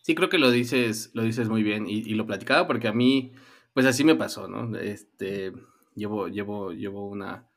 [0.00, 3.34] Sí, creo que lo dices, lo dices muy bien y, lo platicaba porque a mí,
[3.74, 4.78] pues así me pasó, ¿no?
[4.78, 5.52] Este,
[5.94, 7.50] llevo, llevo, llevo una,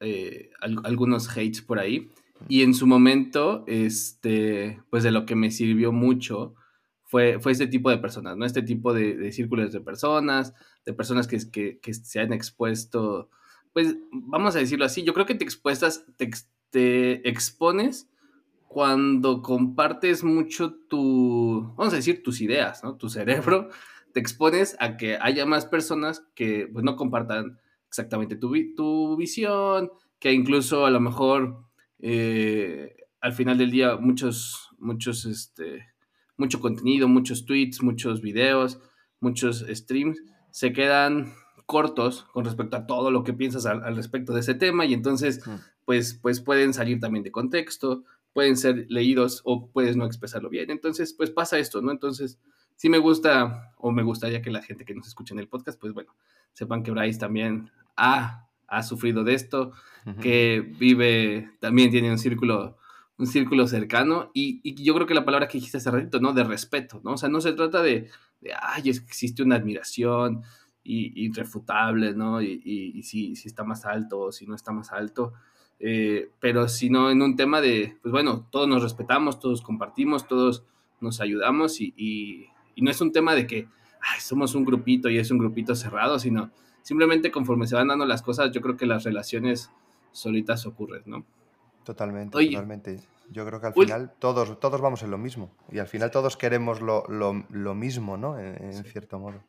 [0.00, 2.10] eh, algunos hates por ahí.
[2.48, 6.54] Y en su momento, este, pues de lo que me sirvió mucho
[7.04, 8.44] fue, fue este tipo de personas, ¿no?
[8.44, 10.52] Este tipo de, círculos de personas,
[10.84, 13.30] de personas que, que, que, se han expuesto,
[13.72, 16.30] pues vamos a decirlo así, yo creo que te expuestas, te,
[16.70, 18.08] te expones
[18.66, 22.96] cuando compartes mucho tu, vamos a decir, tus ideas, ¿no?
[22.96, 23.68] Tu cerebro,
[24.12, 27.60] te expones a que haya más personas que pues no compartan
[27.94, 31.64] exactamente tu, tu visión, que incluso a lo mejor
[32.00, 35.86] eh, al final del día muchos, muchos, este,
[36.36, 38.80] mucho contenido, muchos tweets, muchos videos,
[39.20, 41.32] muchos streams se quedan
[41.66, 45.40] cortos con respecto a todo lo que piensas al, respecto de ese tema y entonces
[45.84, 48.02] pues, pues pueden salir también de contexto,
[48.32, 50.70] pueden ser leídos o puedes no expresarlo bien.
[50.70, 51.92] Entonces pues pasa esto, ¿no?
[51.92, 52.40] Entonces
[52.74, 55.80] sí me gusta o me gustaría que la gente que nos escuche en el podcast
[55.80, 56.16] pues bueno,
[56.54, 59.72] sepan que Bryce también ha, ha sufrido de esto,
[60.20, 62.76] que vive, también tiene un círculo,
[63.16, 66.32] un círculo cercano, y, yo creo que la palabra que dijiste hace ratito, ¿no?
[66.34, 67.12] De respeto, ¿no?
[67.12, 70.42] O sea, no se trata de, de ay, existe una admiración
[70.84, 72.42] irrefutable, ¿no?
[72.42, 75.32] Y, si, si, está más alto o si no está más alto,
[75.80, 80.64] eh, pero sino en un tema de, pues bueno, todos nos respetamos, todos compartimos, todos
[81.00, 83.68] nos ayudamos, y, no es un tema de que,
[84.00, 86.50] ay, somos un grupito y es un grupito cerrado, sino
[86.84, 89.70] simplemente conforme se van dando las cosas, yo creo que las relaciones
[90.12, 91.24] solitas ocurren, ¿no?
[91.82, 93.00] Totalmente, totalmente.
[93.30, 96.36] Yo creo que al final todos, todos vamos en lo mismo y al final todos
[96.36, 98.38] queremos lo, mismo, ¿no?
[98.38, 99.42] En, cierto modo.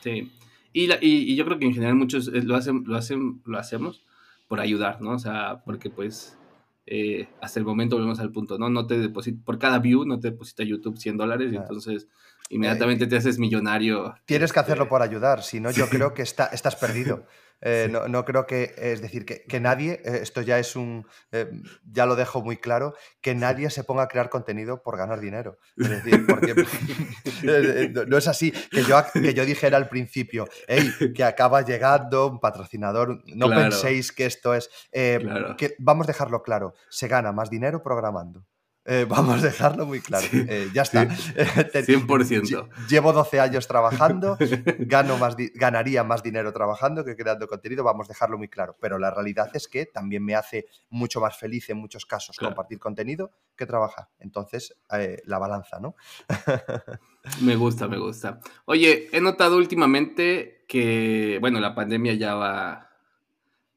[0.00, 0.32] Sí.
[0.72, 4.02] Y, y, yo creo que en general muchos eh, lo, hacen, lo, hacen, lo hacemos
[4.48, 5.12] por ayudar, ¿no?
[5.12, 6.38] O sea, porque pues
[6.86, 8.70] eh, hasta el momento volvemos al punto, ¿no?
[8.70, 12.08] No te deposita, por cada view no te deposita YouTube 100 dólares y entonces
[12.50, 14.14] inmediatamente te haces millonario.
[14.26, 17.24] Tienes que hacerlo este, por ayudar, si no yo creo que está, estás perdido.
[17.62, 21.50] Eh, no, creo que, es decir, que, nadie, eh, esto ya es un, eh,
[21.84, 25.58] ya lo dejo muy claro, que nadie se ponga a crear contenido por ganar dinero.
[25.76, 26.54] Es decir, porque
[28.08, 32.40] no es así, que yo, que yo dijera al principio, hey, que acaba llegando un
[32.40, 37.82] patrocinador, no penséis que esto es, que, vamos a dejarlo claro, se gana más dinero
[37.82, 38.46] programando.
[38.86, 40.26] Eh, vamos a dejarlo muy claro.
[40.32, 41.06] Eh, ya está.
[41.08, 42.88] 100%.
[42.88, 44.38] Llevo 12 años trabajando,
[44.78, 48.76] gano más ganaría más dinero trabajando que creando contenido, vamos a dejarlo muy claro.
[48.80, 52.78] Pero la realidad es que también me hace mucho más feliz en muchos casos compartir
[52.78, 54.08] contenido que trabajar.
[54.18, 55.94] Entonces, eh, la balanza, ¿no?
[57.42, 58.40] me gusta, me gusta.
[58.64, 62.90] Oye, he notado últimamente que, bueno, la pandemia ya va,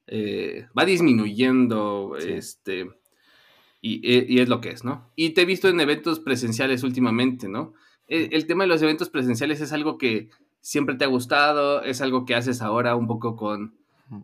[0.10, 3.03] va disminuyendo, este
[3.84, 5.12] eh, y, es lo que es, ¿no?
[5.16, 7.74] Y te he visto en eventos presenciales últimamente, ¿no?
[8.08, 10.30] E, el, tema de los eventos presenciales es algo que
[10.62, 13.76] siempre te ha gustado, es algo que haces ahora un poco con,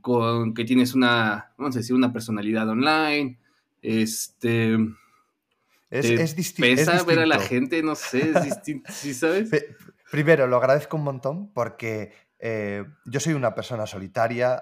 [0.02, 3.38] con que tienes una, vamos a decir, una personalidad online,
[3.82, 4.78] este...
[5.90, 6.70] Es, distinto.
[6.70, 9.50] Pesa ver a la gente, no sé, es distinto, ¿sí sabes?
[10.12, 14.54] Primero, lo agradezco un montón porque eh, yo soy una persona solitaria,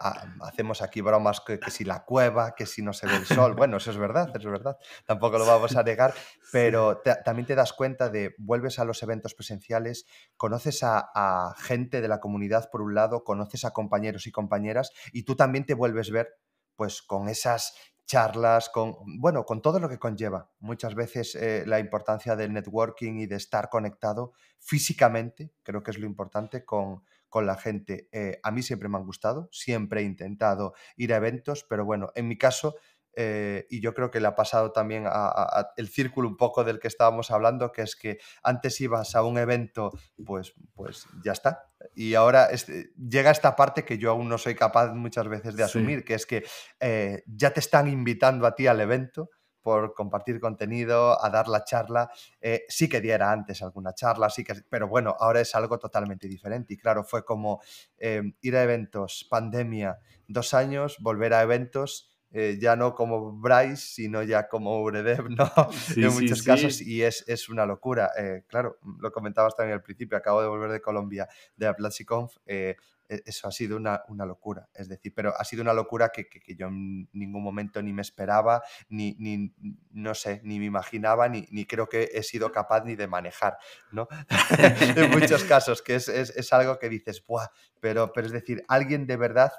[0.42, 3.78] hacemos aquí bromas que, si la cueva, que si no se ve el sol, bueno,
[3.78, 6.14] eso es verdad, eso es verdad, tampoco lo vamos a negar,
[6.52, 12.02] pero también te das cuenta de, vuelves a los eventos presenciales, conoces a, a, gente
[12.02, 15.76] de la comunidad por un lado, conoces a compañeros y compañeras y tú también te
[15.76, 16.40] vuelves ver
[16.76, 17.76] pues con esas
[18.08, 20.50] charlas, con, bueno, con todo lo que conlleva.
[20.60, 26.00] Muchas veces eh, la importancia del networking y de estar conectado físicamente, creo que es
[26.00, 28.08] lo importante con, con la gente.
[28.12, 32.12] Eh, a mí siempre me han gustado, siempre he intentado ir a eventos, pero bueno,
[32.16, 32.76] en mi caso
[33.20, 36.80] eh, y yo creo que le ha pasado también a, el círculo un poco del
[36.80, 39.92] que estábamos hablando, que es que antes ibas a un evento,
[40.24, 41.72] pues, pues ya está.
[41.96, 42.50] Y ahora
[42.96, 46.28] llega esta parte que yo aún no soy capaz muchas veces de asumir, que es
[46.28, 46.46] que
[46.80, 49.32] eh, ya te están invitando a ti al evento
[49.68, 52.10] por compartir contenido, a dar la charla.
[52.40, 56.30] Eh, sí que diera antes alguna charla, sí que, pero bueno, ahora es algo totalmente
[56.30, 56.74] diferente.
[56.74, 57.62] Y claro, fue como
[58.00, 64.22] ir a eventos, pandemia, dos años, volver a eventos eh, ya no como Bryce, sino
[64.22, 65.50] ya como Uredev, ¿no?
[65.96, 68.12] en muchos casos, y es, es una locura.
[68.18, 72.36] Eh, claro, lo comentabas también al principio, acabo de volver de Colombia, de la PlatziConf,
[72.46, 72.76] eh,
[73.08, 76.56] eso ha sido una, una, locura, es decir, pero ha sido una locura que, que,
[76.56, 79.54] yo en ningún momento ni me esperaba, ni, ni
[79.92, 83.58] no sé, ni me imaginaba, ni, ni, creo que he sido capaz ni de manejar,
[83.92, 84.08] ¿no?
[84.96, 87.48] en muchos casos, que es, es, es, algo que dices, ¡buah!
[87.80, 89.52] Pero, pero es decir, alguien de verdad,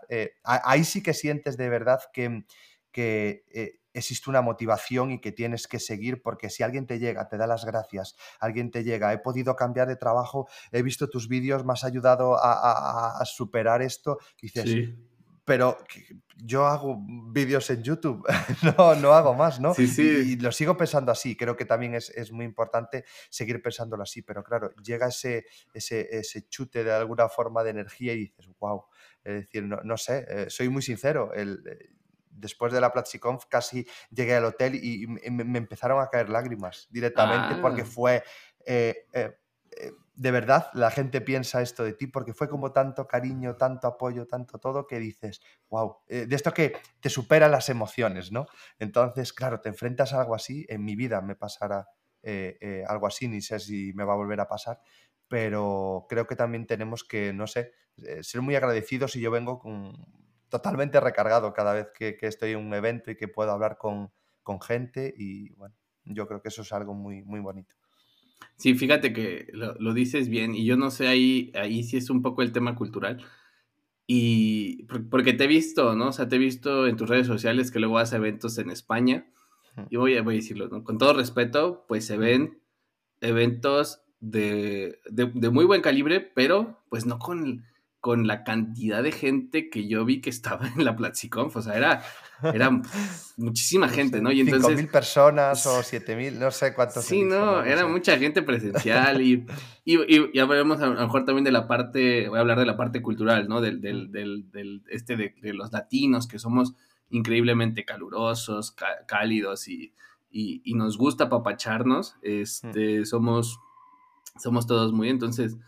[0.45, 2.45] ahí sí que sientes de verdad que
[2.93, 7.29] que eh, existe una motivación y que tienes que seguir porque si alguien te llega,
[7.29, 11.29] te da las gracias, alguien te llega, he podido cambiar de trabajo, he visto tus
[11.29, 14.91] vídeos, me has ayudado a, superar esto, dices,
[15.45, 15.79] pero
[16.37, 18.23] yo hago vídeos en YouTube,
[18.79, 19.75] no, no hago más, ¿no?
[19.75, 20.03] Sí, sí.
[20.03, 24.23] Y, lo sigo pensando así, creo que también es, es, muy importante seguir pensándolo así,
[24.23, 28.85] pero claro, llega ese, ese, ese chute de alguna forma de energía y dices, wow,
[29.25, 31.63] es decir, no, no sé, eh, soy muy sincero, el,
[32.39, 37.61] después de la PlatziConf casi llegué al hotel y, me, empezaron a caer lágrimas directamente
[37.61, 37.87] porque ah.
[37.87, 38.25] fue...
[38.65, 39.37] Eh, eh,
[39.81, 43.87] eh, de verdad, la gente piensa esto de ti porque fue como tanto cariño, tanto
[43.87, 48.47] apoyo, tanto todo que dices, wow, de esto que te supera las emociones, ¿no?
[48.81, 51.87] Entonces, claro, te enfrentas a algo así, en mi vida me pasará
[52.89, 54.81] algo así, ni sé si me va a volver a pasar,
[55.29, 57.71] pero creo que también tenemos que, no sé,
[58.23, 59.93] ser muy agradecidos y yo vengo con
[60.49, 64.11] totalmente recargado cada vez que, estoy en un evento y que puedo hablar con,
[64.63, 67.75] gente y bueno, yo creo que eso es algo muy, muy bonito.
[68.57, 72.23] Sí, fíjate que lo, dices bien y yo no sé ahí, ahí sí es un
[72.23, 73.23] poco el tema cultural.
[74.07, 76.09] Y porque te he visto, ¿no?
[76.09, 79.27] O sea, te he visto en tus redes sociales que luego haces eventos en España.
[79.91, 80.83] Y voy a, voy a decirlo, ¿no?
[80.83, 82.59] Con todo respeto, pues se ven
[83.21, 87.65] eventos de, de muy buen calibre, pero pues no con
[88.09, 91.77] con la cantidad de gente que yo vi que estaba en la PlatziConf, o sea,
[91.77, 92.03] era,
[92.55, 92.71] era
[93.37, 94.33] muchísima gente, ¿no?
[94.33, 94.77] Y entonces...
[94.79, 97.05] mil personas o siete mil, no sé cuántos.
[97.05, 99.45] Sí, no, era mucha gente presencial y,
[99.85, 102.79] y, ya veremos a lo mejor también de la parte, voy a hablar de la
[102.79, 103.61] parte cultural, ¿no?
[103.61, 106.73] Del, del, del, este de, los latinos, que somos
[107.11, 108.75] increíblemente calurosos,
[109.07, 109.93] cálidos y,
[110.31, 113.61] y, nos gusta papacharnos, este, somos,
[114.39, 115.59] somos todos muy, entonces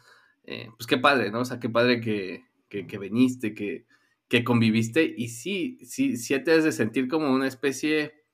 [0.50, 1.40] eh, pues qué padre, ¿no?
[1.40, 3.86] O sea, qué padre que, que, que veniste, que,
[4.28, 8.24] que, conviviste y sí, sí, sí te has de sentir como una especie,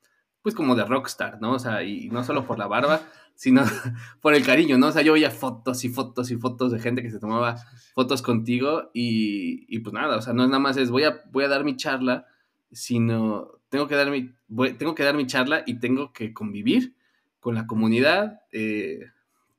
[0.41, 1.53] pues como de rockstar, ¿no?
[1.53, 3.03] O sea, y no solo por la barba,
[3.35, 3.65] sino
[4.23, 4.87] por el cariño, ¿no?
[4.87, 7.57] O sea, yo veía fotos y fotos y fotos de gente que se tomaba
[7.95, 11.23] fotos contigo y, y pues nada, o sea, no es nada más es voy a,
[11.31, 12.27] voy a dar mi charla,
[12.73, 14.33] sino tengo que dar mi,
[14.79, 16.97] tengo que dar mi charla y tengo que convivir
[17.41, 19.01] con la comunidad, eh,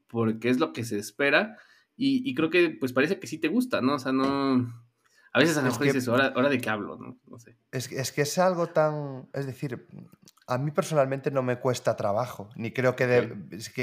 [0.08, 1.60] porque es lo que se espera
[1.98, 3.96] y, creo que pues parece que sí te gusta, ¿no?
[3.96, 4.88] O sea, no...
[5.34, 6.98] A veces a lo mejor dices, ¿hora, de qué hablo?
[6.98, 7.20] ¿no?
[7.28, 7.58] no sé.
[7.72, 9.30] Es, es, que es algo tan...
[9.34, 9.88] Es decir,
[10.48, 13.36] a mí personalmente no me cuesta trabajo, ni creo que,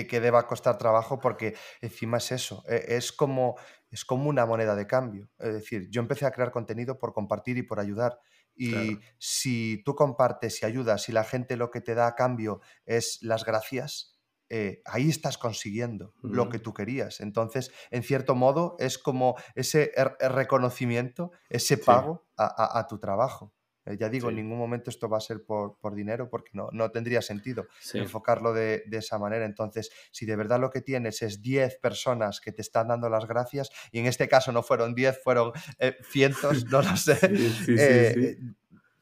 [0.08, 3.56] que, deba costar trabajo porque encima es eso, e, es como,
[3.90, 5.28] es como una moneda de cambio.
[5.38, 8.18] Es decir, yo empecé a crear contenido por compartir y por ayudar.
[8.56, 12.60] Y si tú compartes y ayudas y la gente lo que te da a cambio
[12.86, 14.13] es las gracias,
[14.56, 17.20] eh, ahí estás consiguiendo lo que tú querías.
[17.20, 23.52] Entonces, en cierto modo, es como ese er, er, reconocimiento, ese pago a, tu trabajo.
[23.84, 26.92] Eh, ya digo, en ningún momento esto va a ser por, dinero porque no, no
[26.92, 29.44] tendría sentido enfocarlo de, esa manera.
[29.44, 33.26] Entonces, si de verdad lo que tienes es 10 personas que te están dando las
[33.26, 37.18] gracias, y en este caso no fueron 10, fueron eh, cientos, no lo sé.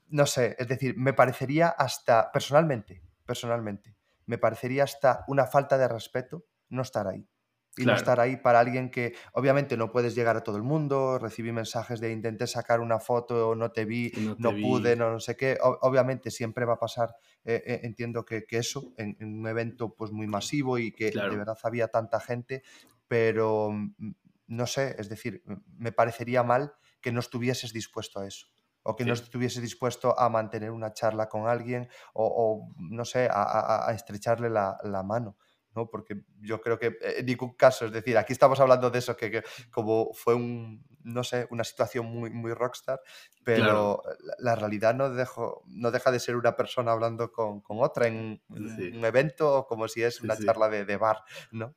[0.08, 3.96] no sé, es decir, me parecería hasta, personalmente, personalmente,
[4.32, 7.28] me parecería hasta una falta de respeto no estar ahí.
[7.76, 11.18] Y no estar ahí para alguien que obviamente no puedes llegar a todo el mundo,
[11.18, 15.36] recibí mensajes de intenté sacar una foto, no te vi, no, pude, no, no, sé
[15.36, 15.58] qué.
[15.60, 17.14] obviamente siempre va a pasar,
[17.44, 21.58] eh, eh, entiendo que, eso, en, un evento pues muy masivo y que de verdad
[21.62, 22.62] había tanta gente,
[23.06, 24.14] pero mm,
[24.46, 25.42] no sé, es decir,
[25.76, 28.48] me parecería mal que no estuvieses dispuesto a eso.
[28.82, 33.90] O que no estuviese dispuesto a mantener una charla con alguien o, no sé, a,
[33.94, 35.36] estrecharle la, mano.
[35.74, 35.88] ¿no?
[35.88, 39.42] Porque yo creo que en ningún caso, es decir, aquí estamos hablando de eso, que,
[39.70, 43.00] como fue un, no sé, una situación muy, muy rockstar,
[43.44, 44.02] pero
[44.38, 49.04] la, realidad no, dejo, no deja de ser una persona hablando con, otra en un
[49.04, 51.74] evento como si es una charla de, de, bar, ¿no?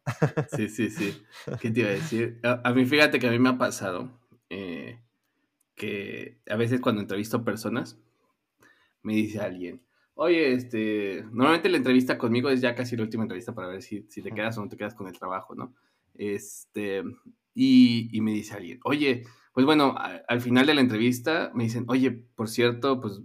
[0.55, 1.25] Sí, sí, sí.
[1.61, 2.39] ¿Qué te iba a decir?
[2.43, 4.11] A, mí fíjate que a mí me ha pasado
[4.49, 4.99] eh,
[5.75, 7.99] que a veces cuando entrevisto personas,
[9.03, 9.81] me dice alguien,
[10.15, 14.05] oye, este, normalmente la entrevista conmigo es ya casi la última entrevista para ver si,
[14.09, 15.73] si te quedas o no te quedas con el trabajo, ¿no?
[16.15, 17.03] Este,
[17.53, 19.95] y, y me dice alguien, oye, pues bueno,
[20.27, 23.21] al final de la entrevista me dicen, oye, por cierto, pues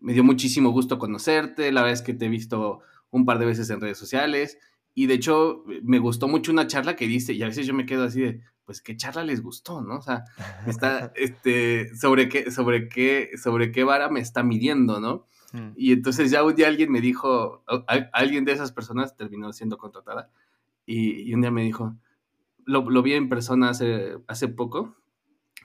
[0.00, 3.46] me dio muchísimo gusto conocerte, la verdad es que te he visto un par de
[3.46, 4.58] veces en redes sociales
[4.94, 7.86] y de hecho me gustó mucho una charla que diste y a veces yo me
[7.86, 9.96] quedo así de, pues qué charla les gustó, ¿no?
[9.96, 10.24] O sea,
[10.66, 15.26] está, este, sobre qué, sobre qué, sobre qué vara me está midiendo, ¿no?
[15.52, 15.72] Mm.
[15.76, 17.64] Y entonces ya un día alguien me dijo,
[18.12, 20.30] alguien de esas personas terminó siendo contratada
[20.86, 21.96] y, un día me dijo,
[22.64, 24.96] lo, lo, vi en persona hace, hace poco,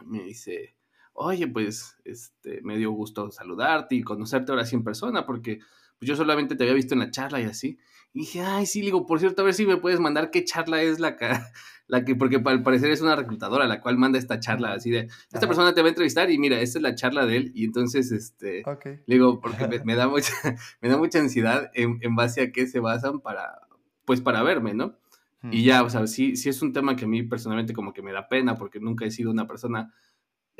[0.05, 0.75] me dice,
[1.13, 5.59] oye, pues, este, me dio gusto saludarte y conocerte ahora sí en persona porque
[5.99, 7.77] pues, yo solamente te había visto en la charla y así.
[8.13, 10.82] Y dije, ay, sí, digo, por cierto, a ver si me puedes mandar qué charla
[10.82, 11.30] es la que,
[11.88, 15.10] la que porque al parecer es una reclutadora la cual manda esta charla así de,
[15.32, 17.52] esta persona te va a entrevistar y mira, esta es la charla de él.
[17.54, 20.34] Y entonces, este, le digo, porque me, da mucha,
[20.82, 23.67] me da mucha ansiedad en, en, base a qué se basan para,
[24.06, 24.98] pues para verme, ¿no?
[25.43, 25.63] Y hmm.
[25.63, 28.12] ya, o sea, sí, sí es un tema que a mí personalmente como que me
[28.12, 29.93] da pena porque nunca he sido una persona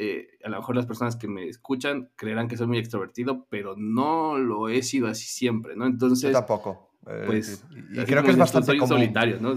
[0.02, 3.76] eh, a lo mejor las personas que me escuchan creerán que soy muy extrovertido, pero
[3.76, 5.86] no lo he sido así siempre, ¿no?
[5.86, 6.32] Entonces...
[6.32, 6.88] Yo tampoco.
[7.08, 9.54] Eh, pues, y creo que es bastante soy solitario, ¿no?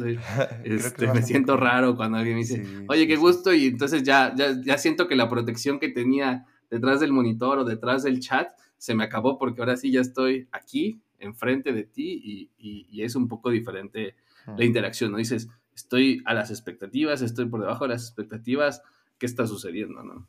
[0.64, 4.55] Este, me siento raro cuando alguien me dice, oye, qué gusto, y entonces ya, ya,
[4.64, 8.94] ya siento que la protección que tenía detrás del monitor o detrás del chat se
[8.94, 13.28] me acabó porque ahora sí ya estoy aquí, enfrente de ti, y, y, es un
[13.28, 14.16] poco diferente
[14.57, 15.18] la interacción, ¿no?
[15.18, 18.83] Dices, estoy a las expectativas, estoy por debajo de las expectativas,
[19.18, 20.26] ¿qué está sucediendo, no?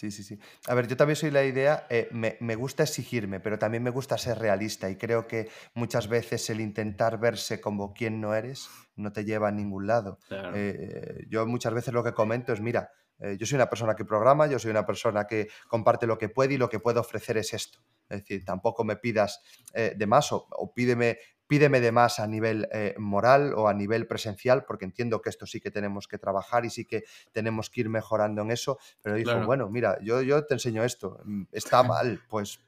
[0.00, 0.38] Sí, sí, sí.
[0.66, 4.16] A ver, yo también soy la idea, eh, me, gusta exigirme, pero también me gusta
[4.16, 9.12] ser realista y creo que muchas veces el intentar verse como quien no eres no
[9.12, 10.18] te lleva a ningún lado.
[10.54, 14.06] Eh, yo muchas veces lo que comento es, mira, eh, yo soy una persona que
[14.06, 17.36] programa, yo soy una persona que comparte lo que puede y lo que puedo ofrecer
[17.36, 17.80] es esto.
[18.08, 19.42] Es decir, tampoco me pidas
[19.74, 21.18] de más o, o, pídeme
[21.50, 25.46] pídeme de más a nivel eh, moral o a nivel presencial, porque entiendo que esto
[25.46, 29.16] sí que tenemos que trabajar y sí que tenemos que ir mejorando en eso, pero
[29.16, 32.60] dijo, bueno, mira, yo, yo te enseño esto, mm, está mal, pues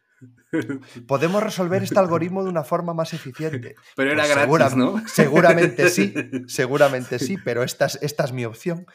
[1.07, 3.75] Podemos resolver este algoritmo de una forma más eficiente.
[3.97, 5.03] Pero era pues gratis, ¿no?
[5.07, 6.15] Seguramente sí,
[6.47, 8.87] seguramente sí, pero esta es, esta es mi opción.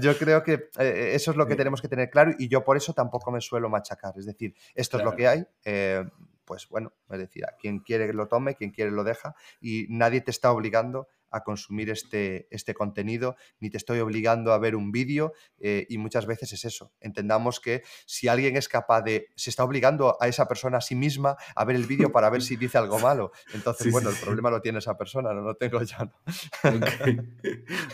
[0.00, 2.76] yo, creo que eh, eso es lo que tenemos que tener claro y yo por
[2.76, 4.14] eso tampoco me suelo machacar.
[4.16, 5.44] Es decir, esto es lo que hay.
[5.64, 6.04] Eh,
[6.44, 10.20] pues bueno, es decir, a quien quiere lo tome, quien quiere lo deja y nadie
[10.20, 14.92] te está obligando a consumir este, este contenido, ni te estoy obligando a ver un
[14.92, 16.92] vídeo eh, y muchas veces es eso.
[17.00, 20.94] Entendamos que si alguien es capaz de, se está obligando a esa persona a sí
[20.94, 23.32] misma a ver el vídeo para ver si dice algo malo.
[23.54, 25.96] Entonces, bueno, el problema lo tiene esa persona, no lo tengo yo.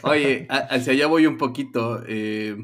[0.02, 2.02] Oye, hacia allá voy un poquito.
[2.06, 2.56] Eh,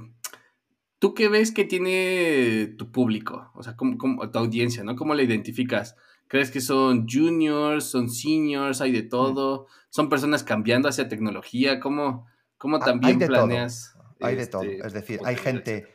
[1.05, 3.51] ¿Tú qué ves que tiene tu público?
[3.53, 4.97] O sea, como, tu audiencia, ¿no?
[4.97, 5.97] ¿Cómo la identificas?
[6.29, 9.67] ¿Crees que son juniors, son seniors, hay de todo?
[9.91, 11.79] ¿Son personas cambiando hacia tecnología?
[11.79, 13.95] ¿Cómo, cómo también planeas?
[14.19, 14.63] Hay de todo.
[14.63, 15.87] Este, es decir, hay gente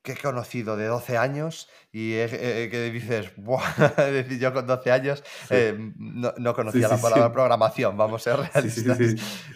[0.00, 3.32] que he conocido de 12 años y eh, que dices,
[3.98, 8.50] es decir, yo con 12 años eh, no, conocía la palabra programación, vamos a ser
[8.54, 8.98] realistas.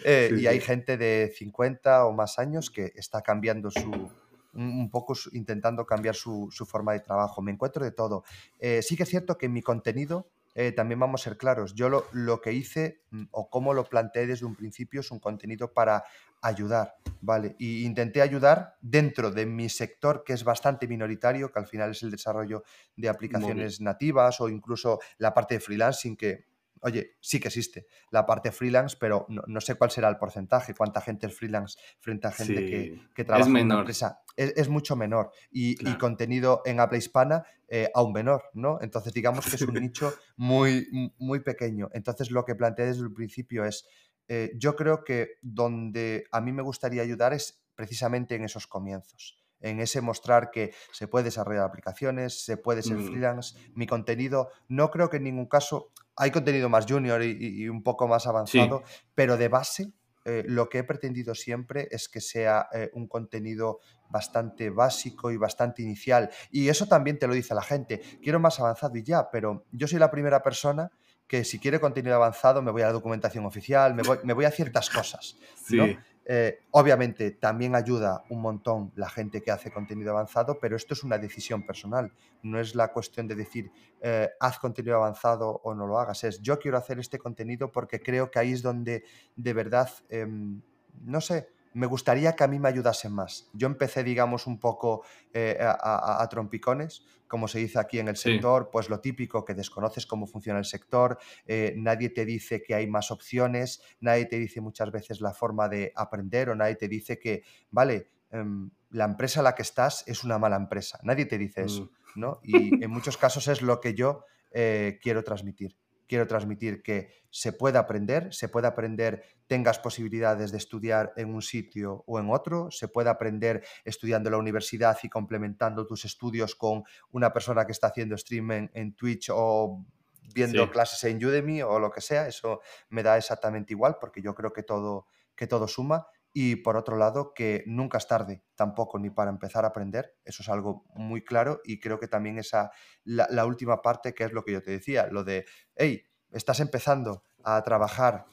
[0.05, 4.11] Eh, y hay gente de 50 o más años que está cambiando su,
[4.53, 7.41] un poco intentando cambiar su, forma de trabajo.
[7.41, 8.23] Me encuentro de todo.
[8.59, 11.75] Eh, sí que es cierto que en mi contenido eh, también vamos a ser claros.
[11.75, 15.19] Yo lo, lo, que hice mm, o cómo lo planteé desde un principio es un
[15.19, 16.03] contenido para
[16.41, 17.55] ayudar, ¿vale?
[17.59, 22.03] Y intenté ayudar dentro de mi sector, que es bastante minoritario, que al final es
[22.03, 22.63] el desarrollo
[22.95, 26.45] de aplicaciones nativas o incluso la parte de freelancing, que
[26.81, 31.01] oye, sí que existe la parte freelance, pero no, sé cuál será el porcentaje, cuánta
[31.01, 34.21] gente es freelance frente a gente que, trabaja en una empresa.
[34.35, 35.31] Es, mucho menor.
[35.51, 38.79] Y, contenido en habla hispana eh, aún menor, ¿no?
[38.81, 41.89] Entonces, digamos que es un nicho muy, muy pequeño.
[41.93, 43.85] Entonces, lo que planteé desde el principio es,
[44.27, 49.39] eh, yo creo que donde a mí me gustaría ayudar es precisamente en esos comienzos
[49.61, 53.07] en ese mostrar que se puede desarrollar aplicaciones, se puede ser mm.
[53.07, 53.57] freelance.
[53.75, 58.07] Mi contenido, no creo que en ningún caso hay contenido más junior y, un poco
[58.07, 58.83] más avanzado,
[59.15, 59.93] pero de base
[60.25, 63.79] eh, lo que he pretendido siempre es que sea eh, un contenido
[64.09, 66.29] bastante básico y bastante inicial.
[66.51, 68.01] Y eso también te lo dice la gente.
[68.21, 70.91] Quiero más avanzado y ya, pero yo soy la primera persona
[71.27, 74.45] que si quiere contenido avanzado me voy a la documentación oficial, me voy, me voy
[74.45, 75.37] a ciertas cosas.
[75.63, 75.97] Sí.
[76.25, 81.03] Eh, obviamente también ayuda un montón la gente que hace contenido avanzado, pero esto es
[81.03, 82.13] una decisión personal.
[82.43, 86.23] No es la cuestión de decir, eh, haz contenido avanzado o no lo hagas.
[86.23, 89.03] Es, yo quiero hacer este contenido porque creo que ahí es donde
[89.35, 90.61] de verdad, em,
[91.01, 93.49] no sé, me gustaría que a mí me ayudasen más.
[93.53, 95.03] Yo empecé, digamos, un poco
[95.33, 100.05] eh, a, trompicones, como se dice aquí en el sector, pues lo típico, que desconoces
[100.05, 104.61] cómo funciona el sector, eh, nadie te dice que hay más opciones, nadie te dice
[104.61, 109.41] muchas veces la forma de aprender o nadie te dice que, vale, em, la empresa
[109.41, 110.99] a la que estás es una mala empresa.
[111.03, 112.19] Nadie te dice eso, mm.
[112.19, 112.39] ¿no?
[112.43, 112.53] Y
[112.83, 115.75] en muchos casos es lo que yo eh, quiero transmitir
[116.09, 121.43] quiero transmitir que se puede aprender, se puede aprender, tengas posibilidades de estudiar en un
[121.43, 126.55] sitio o en otro, se puede aprender estudiando en la universidad y complementando tus estudios
[126.55, 129.85] con una persona que está haciendo stream en, Twitch o
[130.33, 134.33] viendo clases en Udemy o lo que sea, eso me da exactamente igual porque yo
[134.33, 135.05] creo que todo,
[135.35, 139.65] que todo suma y por otro lado que nunca es tarde tampoco ni para empezar
[139.65, 142.71] a aprender, eso es algo muy claro y creo que también esa,
[143.03, 147.23] la, última parte que es lo que yo te decía, lo de, hey, estás empezando
[147.43, 148.25] a trabajar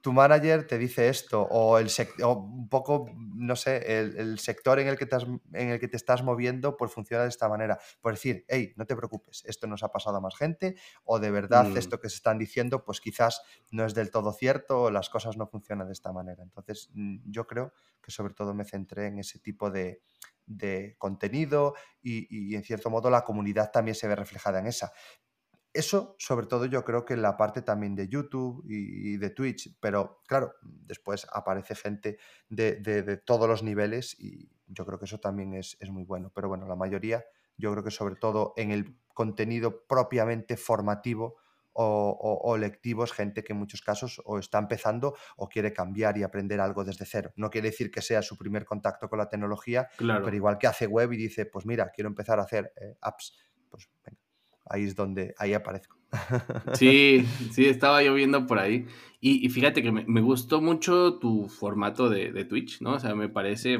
[0.00, 1.88] tu manager te dice esto, o, el
[2.24, 5.16] un poco, no sé, el, sector en el, que te
[5.52, 7.78] en el que te estás moviendo, pues funciona de esta manera.
[8.00, 11.30] Por decir, hey, no te preocupes, esto nos ha pasado a más gente, o de
[11.30, 11.76] verdad mm.
[11.76, 15.36] esto que se están diciendo, pues quizás no es del todo cierto, o las cosas
[15.36, 16.42] no funcionan de esta manera.
[16.42, 17.72] Entonces, mm, yo creo
[18.02, 20.02] que sobre todo me centré en ese tipo de,
[20.98, 24.92] contenido y, y, en cierto modo la comunidad también se ve reflejada en esa.
[25.72, 29.76] Eso, sobre todo, yo creo que en la parte también de YouTube y, de Twitch,
[29.80, 32.18] pero claro, después aparece gente
[32.48, 36.32] de, todos los niveles y yo creo que eso también es, muy bueno.
[36.34, 37.24] Pero bueno, la mayoría,
[37.56, 41.36] yo creo que sobre todo en el contenido propiamente formativo
[41.72, 46.24] o, lectivo es gente que en muchos casos o está empezando o quiere cambiar y
[46.24, 47.32] aprender algo desde cero.
[47.36, 50.86] No quiere decir que sea su primer contacto con la tecnología, pero igual que hace
[50.86, 53.38] web y dice, pues mira, quiero empezar a hacer eh, apps,
[54.70, 55.96] ahí es donde ahí aparezco.
[56.74, 58.86] Sí, sí, estaba yo viendo por ahí.
[59.20, 62.94] Y, fíjate que me, gustó mucho tu formato de, Twitch, ¿no?
[62.94, 63.78] O sea, me parece.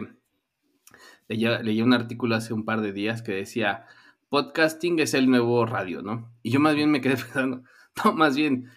[1.28, 3.86] Leí, un artículo hace un par de días que decía:
[4.28, 6.30] podcasting es el nuevo radio, ¿no?
[6.43, 7.62] Y yo más bien me quedé pensando,
[8.05, 8.68] no, más bien,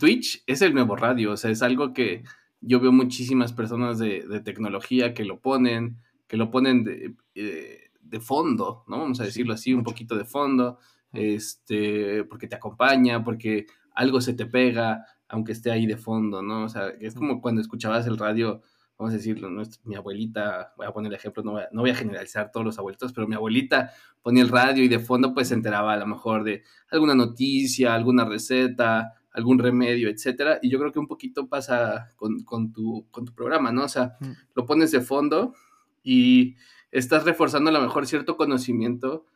[0.00, 2.24] Twitch es el nuevo radio, o sea, es algo que
[2.60, 8.20] yo veo muchísimas personas de, tecnología que lo ponen, que lo ponen de, eh, de
[8.20, 8.98] fondo, ¿no?
[8.98, 10.78] Vamos a decirlo así, un poquito de fondo
[11.12, 16.64] este, porque te acompaña, porque algo se te pega, aunque esté ahí de fondo, ¿no?
[16.64, 18.62] O sea, es como cuando escuchabas el radio,
[18.98, 19.48] vamos a decirlo,
[19.84, 23.28] mi abuelita, voy a poner el ejemplo, no voy a, generalizar todos los abuelitos, pero
[23.28, 23.90] mi abuelita
[24.22, 27.94] ponía el radio y de fondo pues se enteraba a lo mejor de alguna noticia,
[27.94, 33.06] alguna receta, algún remedio, etcétera, y yo creo que un poquito pasa con, con, tu,
[33.10, 33.84] con tu programa, ¿no?
[33.84, 34.16] O sea,
[34.54, 35.54] lo pones de fondo
[36.02, 36.56] y
[36.90, 39.26] estás reforzando a lo mejor cierto conocimiento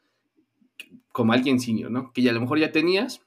[1.13, 2.13] como alguien senior, ¿no?
[2.13, 3.23] Que ya a lo mejor ya tenías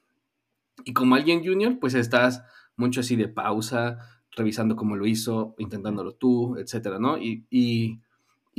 [0.83, 2.43] y como alguien junior, pues estás
[2.75, 3.99] mucho así de pausa,
[4.35, 7.17] revisando cómo lo hizo, intentándolo tú, etcétera, ¿no?
[7.17, 8.01] Y, y,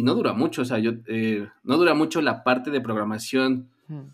[0.03, 3.69] no dura mucho, o sea, yo, eh, no dura mucho la parte de programación.
[3.89, 4.11] Hmm.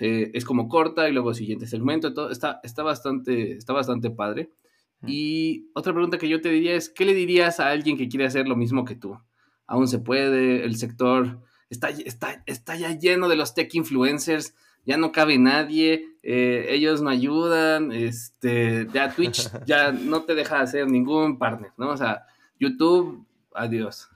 [0.00, 4.52] Eh, es como corta y luego siguiente segmento, todo está, está, bastante, está bastante padre.
[5.00, 5.06] Hmm.
[5.08, 8.26] Y otra pregunta que yo te diría es, ¿qué le dirías a alguien que quiere
[8.26, 9.18] hacer lo mismo que tú?
[9.66, 11.40] Aún se puede, el sector
[11.72, 14.54] está, está, ya lleno de los tech influencers,
[14.84, 20.60] ya no cabe nadie, eh, ellos no ayudan, este, ya Twitch ya no te deja
[20.60, 21.90] hacer ningún partner, ¿no?
[21.90, 22.26] O sea,
[22.58, 24.08] YouTube, adiós.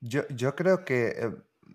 [0.00, 1.30] Yo, yo creo que eh,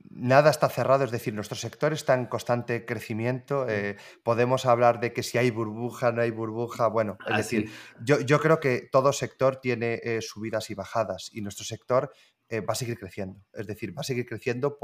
[0.09, 3.65] nada está cerrado, es decir, nuestro sector está en constante crecimiento.
[3.67, 6.87] Eh, podemos hablar de que si hay burbuja, no hay burbuja.
[6.87, 7.71] Bueno, es decir,
[8.03, 12.11] yo, yo, creo que todo sector tiene subidas y bajadas y nuestro sector
[12.50, 13.41] eh, va a seguir creciendo.
[13.54, 14.78] Es decir, va a seguir creciendo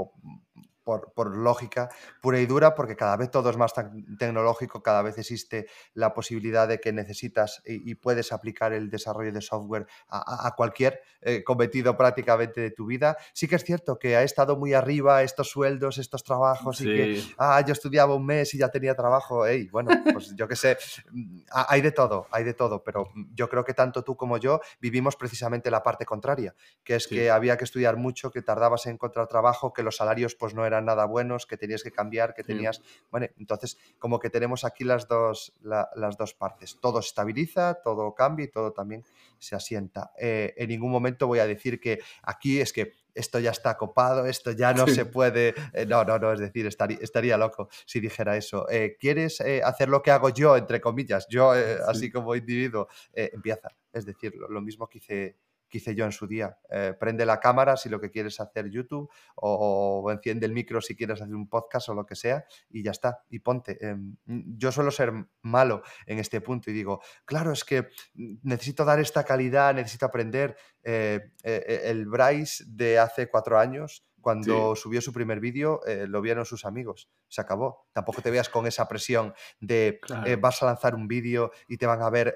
[0.85, 1.89] por, lógica
[2.21, 3.73] pura y dura, porque cada vez todo es más
[4.17, 9.41] tecnológico, cada vez existe la posibilidad de que necesitas y, puedes aplicar el desarrollo de
[9.41, 13.17] software a, cualquier eh, cometido prácticamente de tu vida.
[13.33, 17.23] Sí que es cierto que ha estado muy arriba estos sueldos, estos trabajos, y que,
[17.37, 19.45] ah, yo estudiaba un mes y ya tenía trabajo.
[19.71, 20.77] Bueno, pues yo qué sé,
[21.11, 24.59] mm, hay de todo, hay de todo, pero yo creo que tanto tú como yo
[24.79, 28.93] vivimos precisamente la parte contraria, que es que había que estudiar mucho, que tardabas en
[28.93, 32.33] encontrar trabajo, que los salarios pues no eran eran nada buenos, que tenías que cambiar,
[32.33, 32.81] que tenías...
[33.11, 36.77] Bueno, entonces como que tenemos aquí las dos, las dos partes.
[36.81, 39.03] Todo se estabiliza, todo cambia y todo también
[39.39, 40.11] se asienta.
[40.19, 44.25] Eh, en ningún momento voy a decir que aquí es que esto ya está copado,
[44.25, 45.55] esto ya no se puede.
[45.73, 48.69] Eh, no, no, no, es decir, estaría, estaría loco si dijera eso.
[48.69, 51.27] Eh, ¿Quieres hacer lo que hago yo, entre comillas?
[51.29, 51.51] Yo,
[51.87, 53.69] así como individuo, empieza.
[53.93, 55.37] Es decir, lo, mismo que hice
[55.75, 56.57] hice yo en su día.
[56.69, 60.95] Eh, prende la cámara si lo que quieres hacer YouTube o, enciende el micro si
[60.95, 63.77] quieres hacer un podcast o lo que sea y ya está, y ponte.
[63.85, 68.99] Em, yo suelo ser malo en este punto y digo, claro, es que necesito dar
[68.99, 70.55] esta calidad, necesito aprender.
[70.83, 76.45] Eh, eh, el Bryce de hace cuatro años cuando subió su primer vídeo, lo vieron
[76.45, 77.11] sus amigos.
[77.27, 77.85] Se acabó.
[77.91, 79.99] Tampoco te veas con esa presión de
[80.41, 82.35] vas a lanzar un vídeo y te van a ver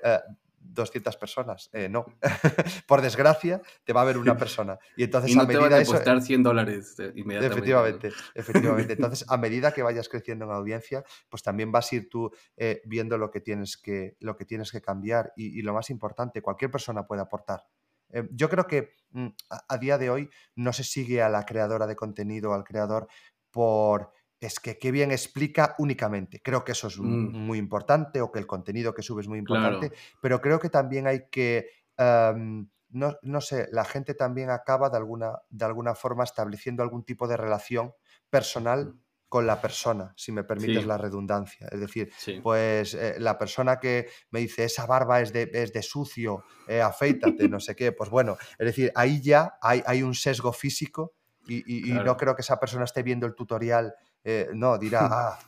[0.73, 1.69] 200 personas.
[1.73, 2.05] Eh, no.
[2.87, 4.77] Por desgracia, te va a ver una persona.
[4.95, 7.47] Y entonces no a medida te van a costar 100 dólares inmediatamente.
[7.47, 8.93] Efectivamente, efectivamente.
[8.99, 12.81] Entonces, a medida que vayas creciendo en audiencia, pues también vas a ir tú eh,
[12.85, 15.33] viendo lo que tienes que, lo que, tienes que cambiar.
[15.35, 17.65] Y, lo más importante, cualquier persona puede aportar.
[18.11, 19.27] Eh, yo creo que mm,
[19.67, 23.07] a, día de hoy no se sigue a la creadora de contenido, al creador,
[23.51, 26.41] por es que qué bien explica únicamente.
[26.41, 27.35] Creo que eso es mm.
[27.35, 31.07] muy importante o que el contenido que sube es muy importante, pero creo que también
[31.07, 36.83] hay que, em, no, sé, la gente también acaba de alguna, de alguna forma estableciendo
[36.83, 37.93] algún tipo de relación
[38.29, 38.95] personal
[39.27, 41.67] con la persona, si me permites la redundancia.
[41.71, 42.11] Es decir,
[42.41, 46.81] pues eh, la persona que me dice esa barba es de, es de sucio, eh,
[46.81, 51.13] afeítate, no sé qué, pues bueno, es decir, ahí ya hay, hay un sesgo físico
[51.47, 55.39] y, no creo que esa persona esté viendo el tutorial eh, no, dirá, ah,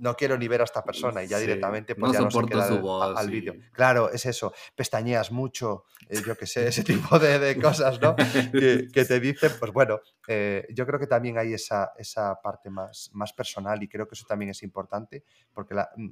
[0.00, 2.66] no quiero ni ver a esta persona y ya directamente pues ya no se queda
[3.16, 3.54] al, vídeo.
[3.72, 8.16] Claro, es eso, pestañeas mucho, eh, yo qué sé, ese tipo de, cosas, ¿no?
[8.16, 13.10] que, te dicen, pues bueno, eh, yo creo que también hay esa, esa parte más,
[13.12, 16.08] más personal y creo que eso también es importante porque la, mm,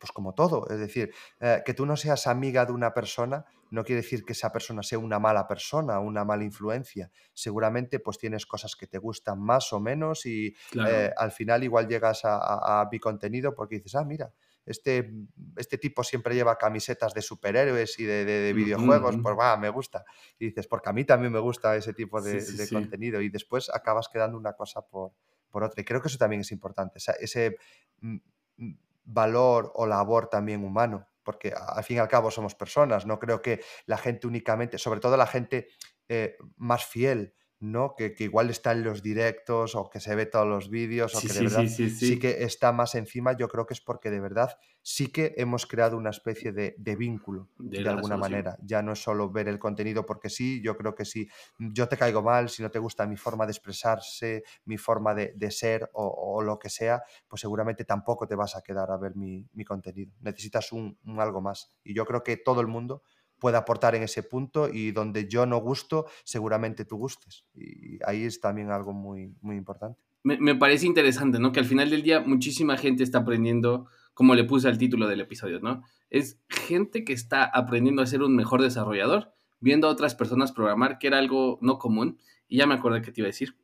[0.00, 3.84] pues como todo, es decir, eh, que tú no seas amiga de una persona no
[3.84, 7.10] quiere decir que esa persona sea una mala persona, una mala influencia.
[7.32, 10.54] Seguramente pues tienes cosas que te gustan más o menos y
[10.86, 14.32] eh, al final igual llegas a, mi contenido porque dices, ah, mira,
[14.66, 15.12] este,
[15.56, 20.04] este tipo siempre lleva camisetas de superhéroes y de, videojuegos, pues va, me gusta.
[20.38, 24.08] Y dices, porque a mí también me gusta ese tipo de, contenido y después acabas
[24.08, 25.12] quedando una cosa por,
[25.48, 25.80] por otra.
[25.80, 27.56] Y creo que eso también es importante, ese
[28.00, 28.16] mm,
[28.56, 28.74] mm,
[29.04, 33.42] valor o labor también humano, porque al fin y al cabo somos personas, no creo
[33.42, 35.68] que la gente únicamente, sobre todo la gente
[36.08, 37.94] eh, más fiel, ¿no?
[37.94, 41.32] Que, igual está en los directos o que se ve todos los vídeos o que
[41.32, 45.08] de verdad sí, que está más encima, yo creo que es porque de verdad sí
[45.08, 48.56] que hemos creado una especie de, vínculo de, alguna manera.
[48.62, 51.98] Ya no es solo ver el contenido porque sí, yo creo que si yo te
[51.98, 56.40] caigo mal, si no te gusta mi forma de expresarse, mi forma de, ser o,
[56.42, 60.12] lo que sea, pues seguramente tampoco te vas a quedar a ver mi, contenido.
[60.20, 61.70] Necesitas un algo más.
[61.84, 63.02] Y yo creo que todo el mundo
[63.40, 67.44] puede aportar en ese punto y donde yo no gusto, seguramente tú gustes.
[67.54, 69.98] Y ahí es también algo muy, muy importante.
[70.22, 71.50] Me, parece interesante, ¿no?
[71.50, 75.22] Que al final del día muchísima gente está aprendiendo, como le puse al título del
[75.22, 75.82] episodio, ¿no?
[76.10, 80.98] Es gente que está aprendiendo a ser un mejor desarrollador, viendo a otras personas programar,
[80.98, 82.18] que era algo no común.
[82.48, 83.56] Y ya me acordé que te iba a decir.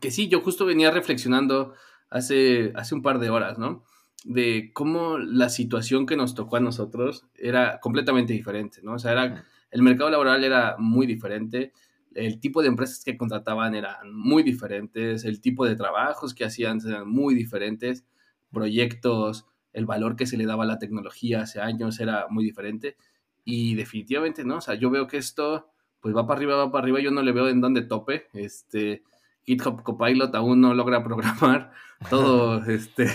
[0.00, 1.74] Que sí, yo justo venía reflexionando
[2.10, 3.82] hace, hace un par de horas, ¿no?
[4.24, 8.94] De cómo la situación que nos tocó a nosotros era completamente diferente, ¿no?
[8.94, 11.72] O sea, era, el mercado laboral era muy diferente,
[12.14, 16.80] el tipo de empresas que contrataban eran muy diferentes, el tipo de trabajos que hacían
[16.86, 18.04] eran muy diferentes,
[18.52, 22.96] proyectos, el valor que se le daba a la tecnología hace años era muy diferente
[23.44, 24.58] y definitivamente, ¿no?
[24.58, 25.68] O sea, yo veo que esto
[26.00, 29.02] pues va para arriba, va para arriba, yo no le veo en dónde tope, este,
[29.46, 31.72] GitHub Copilot aún no logra programar
[32.10, 33.08] todo, este,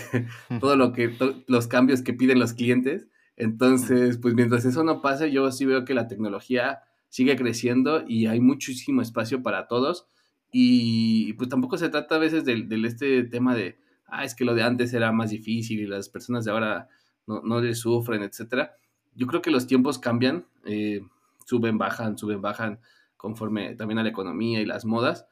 [0.59, 1.15] todo lo que,
[1.47, 3.07] los cambios que piden los clientes.
[3.35, 8.25] Entonces, pues mientras eso no pase, yo sí veo que la tecnología sigue creciendo y
[8.25, 10.07] hay muchísimo espacio para todos.
[10.51, 14.55] Y pues tampoco se trata a veces del, este tema de, ah, es que lo
[14.55, 16.87] de antes era más difícil y las personas de ahora
[17.25, 18.75] no, no le sufren, etcétera.
[19.15, 21.01] Yo creo que los tiempos cambian, eh,
[21.45, 22.79] suben, bajan, suben, bajan,
[23.17, 25.27] conforme también a la economía y las modas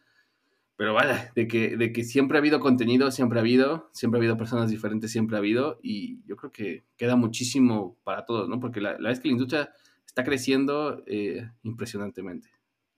[0.78, 4.22] pero vaya, de que, de que siempre ha habido contenido, siempre ha habido, siempre ha
[4.22, 8.60] habido personas diferentes, siempre ha habido, y yo creo que queda muchísimo para todos, ¿no?
[8.60, 9.70] Porque la, la vez que la industria
[10.06, 12.50] está creciendo eh, impresionantemente.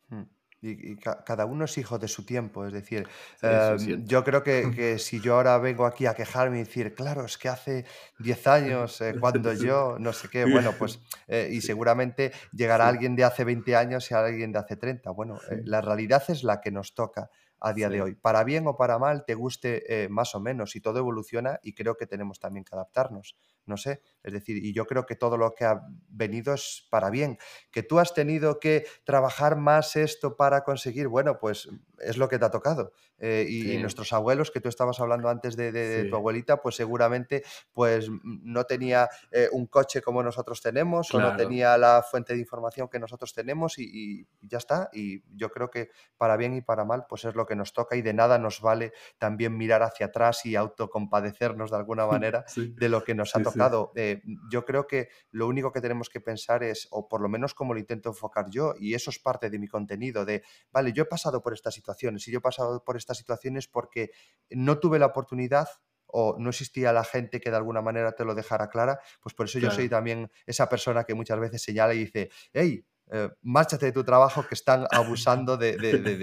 [0.10, 0.24] Hmm.
[0.60, 3.08] Y, cada uno es hijo de su tiempo, es decir,
[3.44, 7.26] em, yo creo que, que, si yo ahora vengo aquí a quejarme y decir, claro,
[7.26, 7.86] es que hace
[8.20, 13.16] 10 años, eh, cuando yo, no sé qué, bueno, pues, eh, y seguramente llegará alguien
[13.16, 15.12] de hace 20 años y alguien de hace 30.
[15.12, 18.16] Bueno, la realidad es la que nos toca a día de hoy.
[18.16, 21.74] Para bien o para mal, te guste eh, más o menos y todo evoluciona y
[21.74, 23.38] creo que tenemos también que adaptarnos.
[23.66, 27.10] No sé, es decir, y yo creo que todo lo que ha venido es para
[27.10, 27.38] bien.
[27.72, 31.70] Que tú has tenido que trabajar más esto para conseguir, bueno, pues
[32.00, 32.92] es lo que te ha tocado.
[33.20, 38.10] Eh, y, nuestros abuelos, que tú estabas hablando antes de, tu abuelita, pues seguramente pues
[38.24, 42.90] no tenía eh, un coche como nosotros tenemos o no tenía la fuente de información
[42.90, 44.90] que nosotros tenemos y, y, ya está.
[44.92, 47.96] Y yo creo que para bien y para mal, pues es lo que nos toca
[47.96, 52.90] y de nada nos vale también mirar hacia atrás y autocompadecernos de alguna manera de
[52.90, 53.94] lo que nos ha tocado.
[54.18, 57.54] Eh, yo creo que lo único que tenemos que pensar es, o por lo menos
[57.54, 61.04] como lo intento enfocar yo, y eso es parte de mi contenido, de, vale, yo
[61.04, 64.12] he pasado por estas situaciones y yo he pasado por estas situaciones porque
[64.50, 65.68] no tuve la oportunidad
[66.08, 69.48] o no existía la gente que de alguna manera te lo dejara clara, pues por
[69.48, 73.86] eso yo soy también esa persona que muchas veces señala y dice, hey, eh, márchate
[73.86, 75.78] de tu trabajo que están abusando de,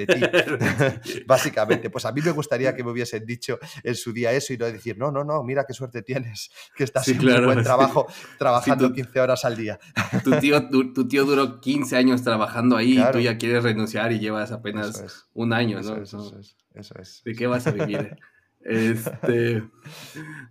[0.07, 0.21] ti.
[1.27, 4.59] Básicamente, pues a mí me gustaría que me hubiesen dicho en su día eso y
[4.59, 8.07] no decir, no, no, no, mira qué suerte tienes, que estás en un buen trabajo
[8.39, 9.79] trabajando 15 horas al día.
[10.23, 14.19] Tu tío, tu, tío duró 15 años trabajando ahí y tú ya quieres renunciar y
[14.19, 15.97] llevas apenas un año, ¿no?
[16.03, 17.23] Eso, es, eso es.
[17.25, 18.17] ¿De qué vas a vivir?
[18.67, 19.63] Este,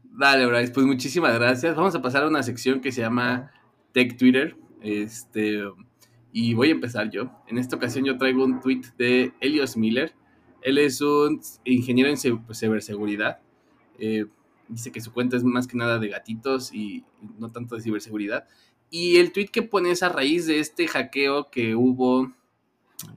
[0.03, 1.75] dale, Bryce, pues muchísimas gracias.
[1.75, 3.51] Vamos a pasar a una sección que se llama
[3.91, 4.55] Tech Twitter.
[4.83, 5.63] Este,
[6.33, 7.31] y voy a empezar yo.
[7.47, 10.13] En esta ocasión yo traigo un tweet de Elios Miller.
[10.63, 13.39] Él es un ingeniero en ciberseguridad.
[13.99, 14.25] Eh,
[14.67, 17.05] dice que su cuenta es más que nada de gatitos y
[17.37, 18.47] no tanto de ciberseguridad.
[18.89, 22.33] Y el tweet que pone es a raíz de este hackeo que hubo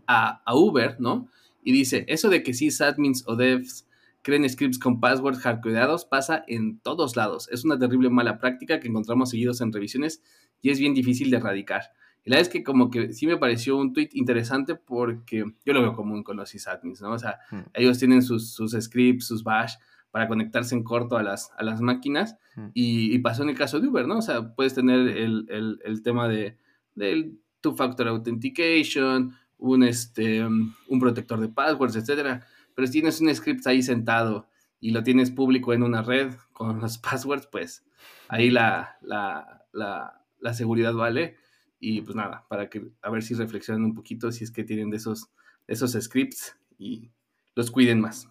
[0.07, 1.29] a, Uber, ¿no?
[1.65, 3.87] Y dice, eso de que si admins o devs
[4.23, 7.49] creen scripts con passwords hardcodeados pasa en todos lados.
[7.51, 10.23] Es una terrible mala práctica que encontramos seguidos en revisiones
[10.61, 11.93] y es bien difícil de erradicar.
[12.27, 15.73] Y la verdad es que como que sí me pareció un tweet interesante porque yo
[15.73, 17.13] lo veo común con los sysadmins, ¿no?
[17.13, 17.61] O sea, hmm.
[17.73, 19.75] ellos tienen sus, sus, scripts, sus bash
[20.11, 22.67] para conectarse en corto a las, a las máquinas hmm.
[22.75, 24.19] y, pasó en el caso de Uber, ¿no?
[24.19, 26.59] O sea, puedes tener el, el, el tema de,
[26.97, 32.45] del two-factor authentication, un, este, un protector de passwords, etcétera.
[32.75, 34.49] Pero si tienes un script ahí sentado
[34.81, 37.85] y lo tienes público en una red con los passwords, pues
[38.27, 41.37] ahí la, la, la, la seguridad vale.
[41.79, 44.91] Y pues nada, para que a ver si reflexionan un poquito si es que tienen
[44.91, 45.31] de esos,
[45.67, 47.11] esos scripts y
[47.55, 48.29] los cuiden más.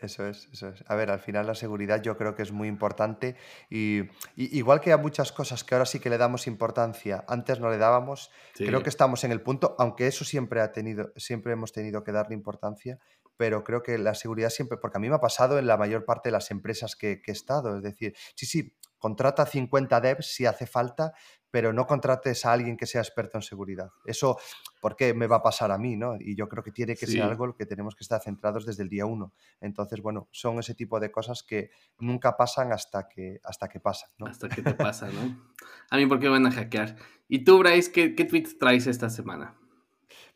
[0.00, 0.82] Eso es, eso es.
[0.86, 3.36] A ver, al final la seguridad yo creo que es muy importante
[3.68, 4.02] y,
[4.36, 7.76] igual que a muchas cosas que ahora sí que le damos importancia, antes no le
[7.76, 12.02] dábamos, creo que estamos en el punto, aunque eso siempre ha tenido, siempre hemos tenido
[12.02, 12.98] que darle importancia,
[13.36, 16.06] pero creo que la seguridad siempre, porque a mí me ha pasado en la mayor
[16.06, 20.26] parte de las empresas que, que he estado, es decir, sí, sí, contrata 50 devs
[20.26, 21.12] si hace falta,
[21.50, 23.90] pero no contrates a alguien que sea experto en seguridad.
[24.04, 24.38] Eso,
[24.80, 25.96] ¿por qué me va a pasar a mí?
[25.96, 26.14] ¿no?
[26.18, 28.88] Y yo creo que tiene que ser algo que tenemos que estar centrados desde el
[28.88, 29.32] día uno.
[29.60, 34.10] Entonces, bueno, son ese tipo de cosas que nunca pasan hasta que, hasta que pasan.
[34.18, 34.26] ¿no?
[34.26, 35.50] Hasta que te pasa, ¿no?
[35.90, 36.94] A mí, ¿por qué van a hackear?
[37.26, 39.56] ¿Y tú, Bryce, qué, qué tweet traes esta semana?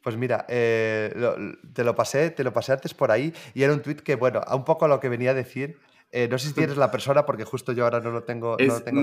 [0.03, 1.15] Pues mira, eh,
[1.73, 4.41] te lo pasé, te lo pasé antes por ahí y era un tweet que, bueno,
[4.47, 5.79] a un poco a lo que venía a decir.
[6.17, 8.57] Eh, no sé si tienes la persona porque justo yo ahora no lo tengo.
[8.57, 9.01] Es no tengo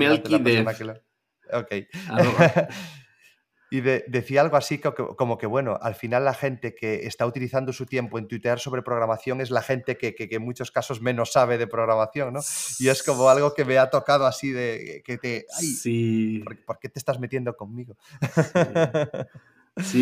[1.52, 1.72] Ok.
[3.70, 7.84] y decía algo así como que, bueno, al final la gente que está utilizando su
[7.84, 11.66] tiempo en tuitear sobre programación es la gente que, en muchos casos menos sabe de
[11.66, 12.40] programación, ¿no?
[12.78, 15.44] Y es como algo que me ha tocado así de que te...
[15.58, 16.42] Ay, sí.
[16.64, 17.94] ¿por, qué te estás metiendo conmigo?
[18.22, 18.50] Sí,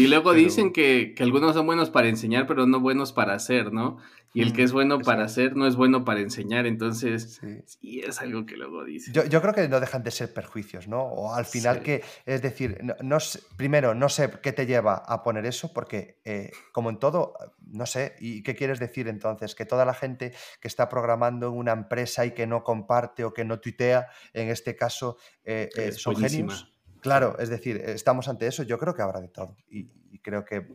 [0.08, 3.98] luego dicen que, algunos son buenos para enseñar, pero no buenos para hacer, ¿no?
[4.32, 8.20] Y el que es bueno para hacer no es bueno para enseñar, entonces sí, es
[8.20, 9.12] algo que luego dicen.
[9.12, 11.02] Yo, creo que no dejan de ser perjuicios, ¿no?
[11.02, 13.18] O al final que, es decir, no,
[13.56, 17.86] primero, no sé qué te lleva a poner eso, porque eh, como en todo, no
[17.86, 19.54] sé, ¿y qué quieres decir entonces?
[19.56, 23.32] Que toda la gente que está programando en una empresa y que no comparte o
[23.32, 26.72] que no tuitea, en este caso, eh, eh, son genios.
[27.00, 29.56] Claro, es decir, estamos ante eso, yo creo que habrá de todo.
[29.68, 29.88] Y,
[30.22, 30.66] creo que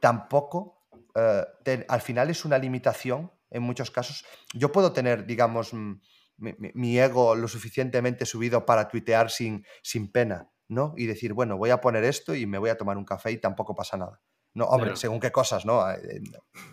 [0.00, 4.24] tampoco, eh, al final es una limitación en muchos casos.
[4.54, 5.92] Yo puedo tener, digamos, mm,
[6.38, 10.94] mi, ego lo suficientemente subido para tuitear sin, sin pena, ¿no?
[10.96, 13.38] Y decir, bueno, voy a poner esto y me voy a tomar un café y
[13.38, 14.20] tampoco pasa nada.
[14.54, 15.90] No, hombre, según qué cosas, ¿no?
[15.90, 16.20] Eh,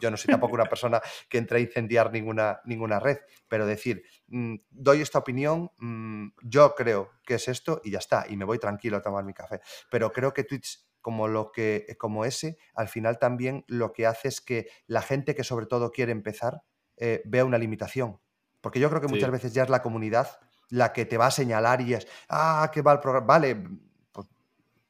[0.02, 4.04] yo no soy tampoco una persona que entre a incendiar ninguna, ninguna red, pero decir,
[4.28, 8.46] mm, doy esta opinión, mm, yo creo que es esto y ya está, y me
[8.46, 9.62] voy tranquilo a tomar mi café.
[9.90, 14.28] Pero creo que tweets como, lo que, como ese, al final también lo que hace
[14.28, 16.64] es que la gente que sobre todo quiere empezar
[16.98, 18.20] eh, vea una limitación.
[18.62, 20.38] Porque yo creo que muchas veces ya es la comunidad
[20.70, 23.64] la que te va a señalar y es, ah, que va el programa, vale,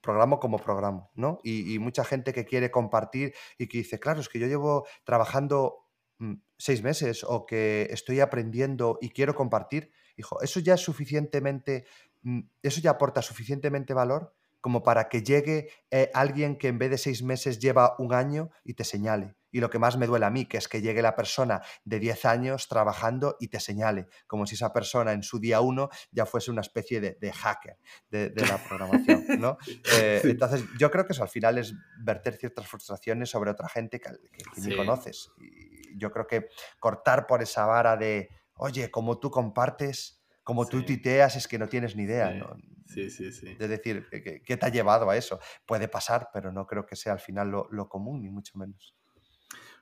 [0.02, 1.39] programa como programa, ¿no?
[1.43, 5.88] Y, mucha gente que quiere compartir y que dice, claro, es que yo llevo trabajando
[6.20, 11.86] mm, seis meses o que estoy aprendiendo y quiero compartir, hijo, eso ya es suficientemente,
[12.22, 16.89] mm, eso ya aporta suficientemente valor como para que llegue eh, alguien que en vez
[16.89, 19.36] de seis meses lleva un año y te señale.
[19.51, 21.99] Y lo que más me duele a mí, que es que llegue la persona de
[21.99, 26.26] 10 años trabajando y te señale, como si esa persona en su día uno ya
[26.26, 27.78] fuese una especie de, hacker
[28.10, 29.26] de, la programación.
[29.39, 29.57] ¿no?
[29.97, 33.99] Eh, entonces, yo creo que eso al final es verter ciertas frustraciones sobre otra gente
[33.99, 34.12] que,
[34.57, 35.32] ni conoces.
[35.39, 36.47] Y yo creo que
[36.80, 41.68] cortar por esa vara de, oye, como tú compartes, como tú titeas, es que no
[41.68, 42.32] tienes ni idea.
[42.32, 42.55] ¿no?
[42.89, 43.55] Sí, sí, sí.
[43.59, 45.39] Es decir, ¿qué, te ha llevado a eso?
[45.67, 48.95] Puede pasar, pero no creo que sea al final lo, común, ni mucho menos.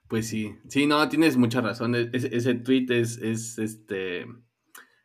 [0.09, 1.95] Pues sí, sí, no, tienes mucha razón.
[1.95, 4.25] E, ese, tweet es, es, este,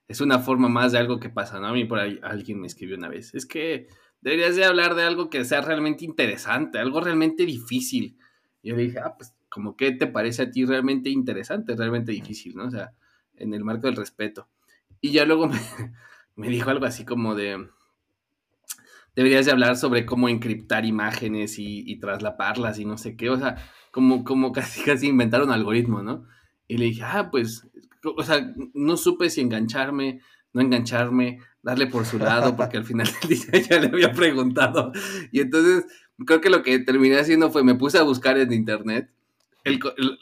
[0.08, 1.68] es una forma más de algo que pasa, ¿no?
[1.68, 3.34] A mí por ahí alguien me escribió una vez.
[3.36, 3.86] Es que
[4.20, 8.18] deberías de hablar de algo que sea realmente interesante, algo realmente difícil.
[8.62, 12.10] Y yo le dije, ah, pues, como qué te parece a ti realmente interesante, realmente
[12.10, 12.64] difícil, ¿no?
[12.64, 12.94] O sea,
[13.36, 14.48] en el marco del respeto.
[15.00, 15.60] Y ya luego me,
[16.34, 17.68] me dijo algo así como de,
[19.14, 23.56] deberías de hablar sobre cómo encriptar imágenes y, traslaparlas y no sé qué, o sea,
[23.90, 26.26] como, como casi, casi inventar un algoritmo, ¿no?
[26.68, 27.68] Y le dije, ah, pues,
[28.04, 30.20] o sea, no supe si engancharme,
[30.52, 34.92] no engancharme, darle por su lado, porque al final del día ya le había preguntado.
[35.30, 35.84] Y entonces,
[36.26, 39.10] creo que lo que terminé haciendo fue, me puse a buscar en internet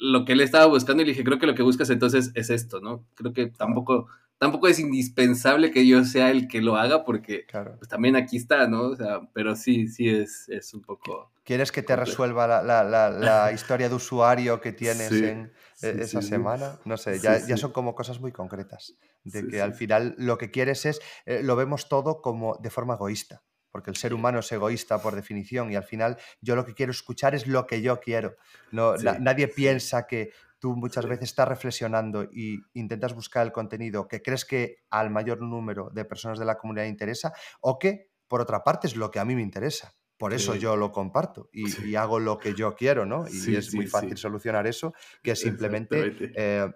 [0.01, 2.51] lo que él estaba buscando y le dije, creo que lo que buscas entonces es
[2.51, 3.07] esto, ¿no?
[3.15, 4.09] Creo que tampoco
[4.41, 8.67] tampoco es indispensable que yo sea el que lo haga porque pues, también aquí está,
[8.67, 8.85] ¿no?
[8.85, 11.31] O sea, pero sí, sí es, es un poco...
[11.45, 16.79] ¿Quieres que te resuelva la, historia de usuario que tienes en e, esa semana?
[16.87, 20.51] No sé, ya, ya, son como cosas muy concretas, de que al final lo que
[20.51, 24.51] quieres es, eh, lo vemos todo como de forma egoísta porque el ser humano es
[24.51, 28.01] egoísta por definición y al final yo lo que quiero escuchar es lo que yo
[28.01, 28.35] quiero.
[28.73, 34.23] No, nadie piensa que tú muchas veces estás reflexionando y intentas buscar el contenido que
[34.23, 38.63] crees que al mayor número de personas de la comunidad interesa o que, por otra
[38.63, 39.95] parte, es lo que a mí me interesa.
[40.21, 43.25] Por eso yo lo comparto y, hago lo que yo quiero, ¿no?
[43.27, 44.93] Y es muy fácil solucionar eso,
[45.23, 46.71] que simplemente eh,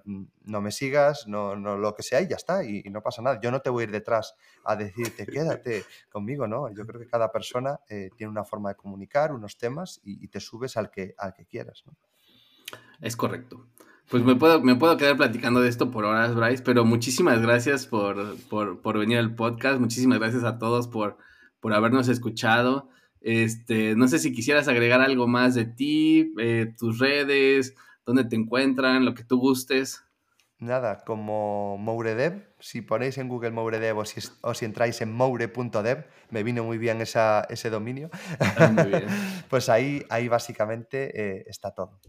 [0.45, 3.39] no me sigas, no, no, lo que sea y ya está, y, no pasa nada.
[3.43, 6.73] Yo no te voy a ir detrás a decirte, quédate conmigo, ¿no?
[6.73, 10.29] Yo creo que cada persona eh, tiene una forma de comunicar, unos temas y, y,
[10.29, 11.95] te subes al que, al que quieras, ¿no?
[13.03, 13.67] Es correcto.
[14.11, 17.87] Pues me puedo, me puedo quedar platicando de esto por horas, Bryce, pero muchísimas gracias
[17.87, 19.81] por, por, venir al podcast.
[19.81, 21.17] Muchísimas gracias a todos por,
[21.61, 22.91] por habernos escuchado.
[23.23, 27.75] Este, no sé si quisieras agregar algo más de ti, eh, tus redes,
[28.05, 30.05] dónde te encuentran, lo que tú gustes.
[30.59, 36.05] Nada, como Mouredev, si ponéis en Google Mouredev o si, o si entráis en moure.dev,
[36.31, 38.71] me vino muy bien esa, ese dominio, ah,
[39.51, 42.01] pues ahí, ahí básicamente eh, está todo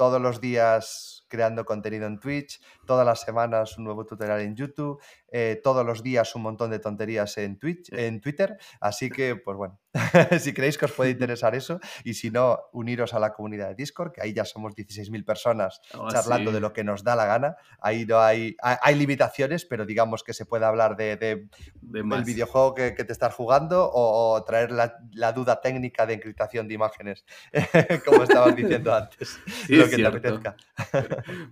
[0.00, 4.98] todos los días creando contenido en Twitch, todas las semanas un nuevo tutorial en YouTube,
[5.32, 8.56] eh, todos los días un montón de tonterías en, Twitch, en Twitter.
[8.80, 9.80] Así que, pues bueno,
[10.40, 13.74] si creéis que os puede interesar eso y si no, uniros a la comunidad de
[13.74, 17.26] Discord, que ahí ya somos 16.000 personas oh, charlando de lo que nos da la
[17.26, 17.56] gana.
[17.80, 21.48] Ahí no hay, hay, limitaciones, pero digamos que se puede hablar de, de,
[21.80, 27.24] del videojuego que, te estás jugando o, traer la, duda técnica de encriptación de imágenes,
[28.04, 29.38] como estabas diciendo antes.
[29.68, 30.56] lo que te apetezca.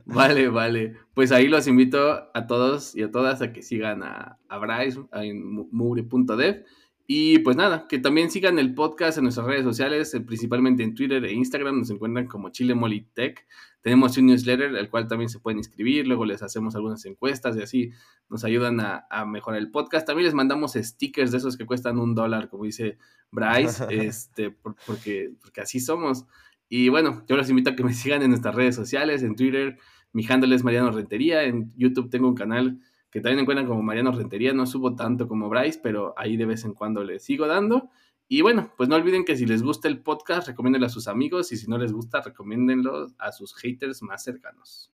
[0.04, 0.96] vale, vale.
[1.14, 5.00] Pues ahí los invito a todos y a todas a que sigan a, a Bryce
[5.12, 6.64] en muri.dev
[7.10, 10.94] y pues nada, que también sigan el podcast en nuestras redes sociales, eh, principalmente en
[10.94, 12.74] Twitter e Instagram, nos encuentran como Chile
[13.14, 13.46] Tech.
[13.80, 17.62] Tenemos un newsletter, al cual también se pueden inscribir, luego les hacemos algunas encuestas y
[17.62, 17.92] así
[18.28, 20.06] nos ayudan a, mejorar el podcast.
[20.06, 22.98] También les mandamos stickers de esos que cuestan un dólar, como dice
[23.30, 24.50] Bryce, este,
[24.84, 26.26] porque, porque así somos.
[26.68, 29.78] Y bueno, yo los invito a que me sigan en nuestras redes sociales, en Twitter,
[30.12, 32.80] mi handle es Mariano Rentería, en YouTube tengo un canal
[33.11, 34.52] que también encuentran como Mariano Rentería.
[34.52, 37.90] No subo tanto como Bryce, pero ahí de vez en cuando le sigo dando.
[38.28, 41.50] Y bueno, pues no olviden que si les gusta el podcast, recomiéndenlo a sus amigos
[41.52, 44.92] y si no les gusta, recomiéndenlo a sus haters más cercanos.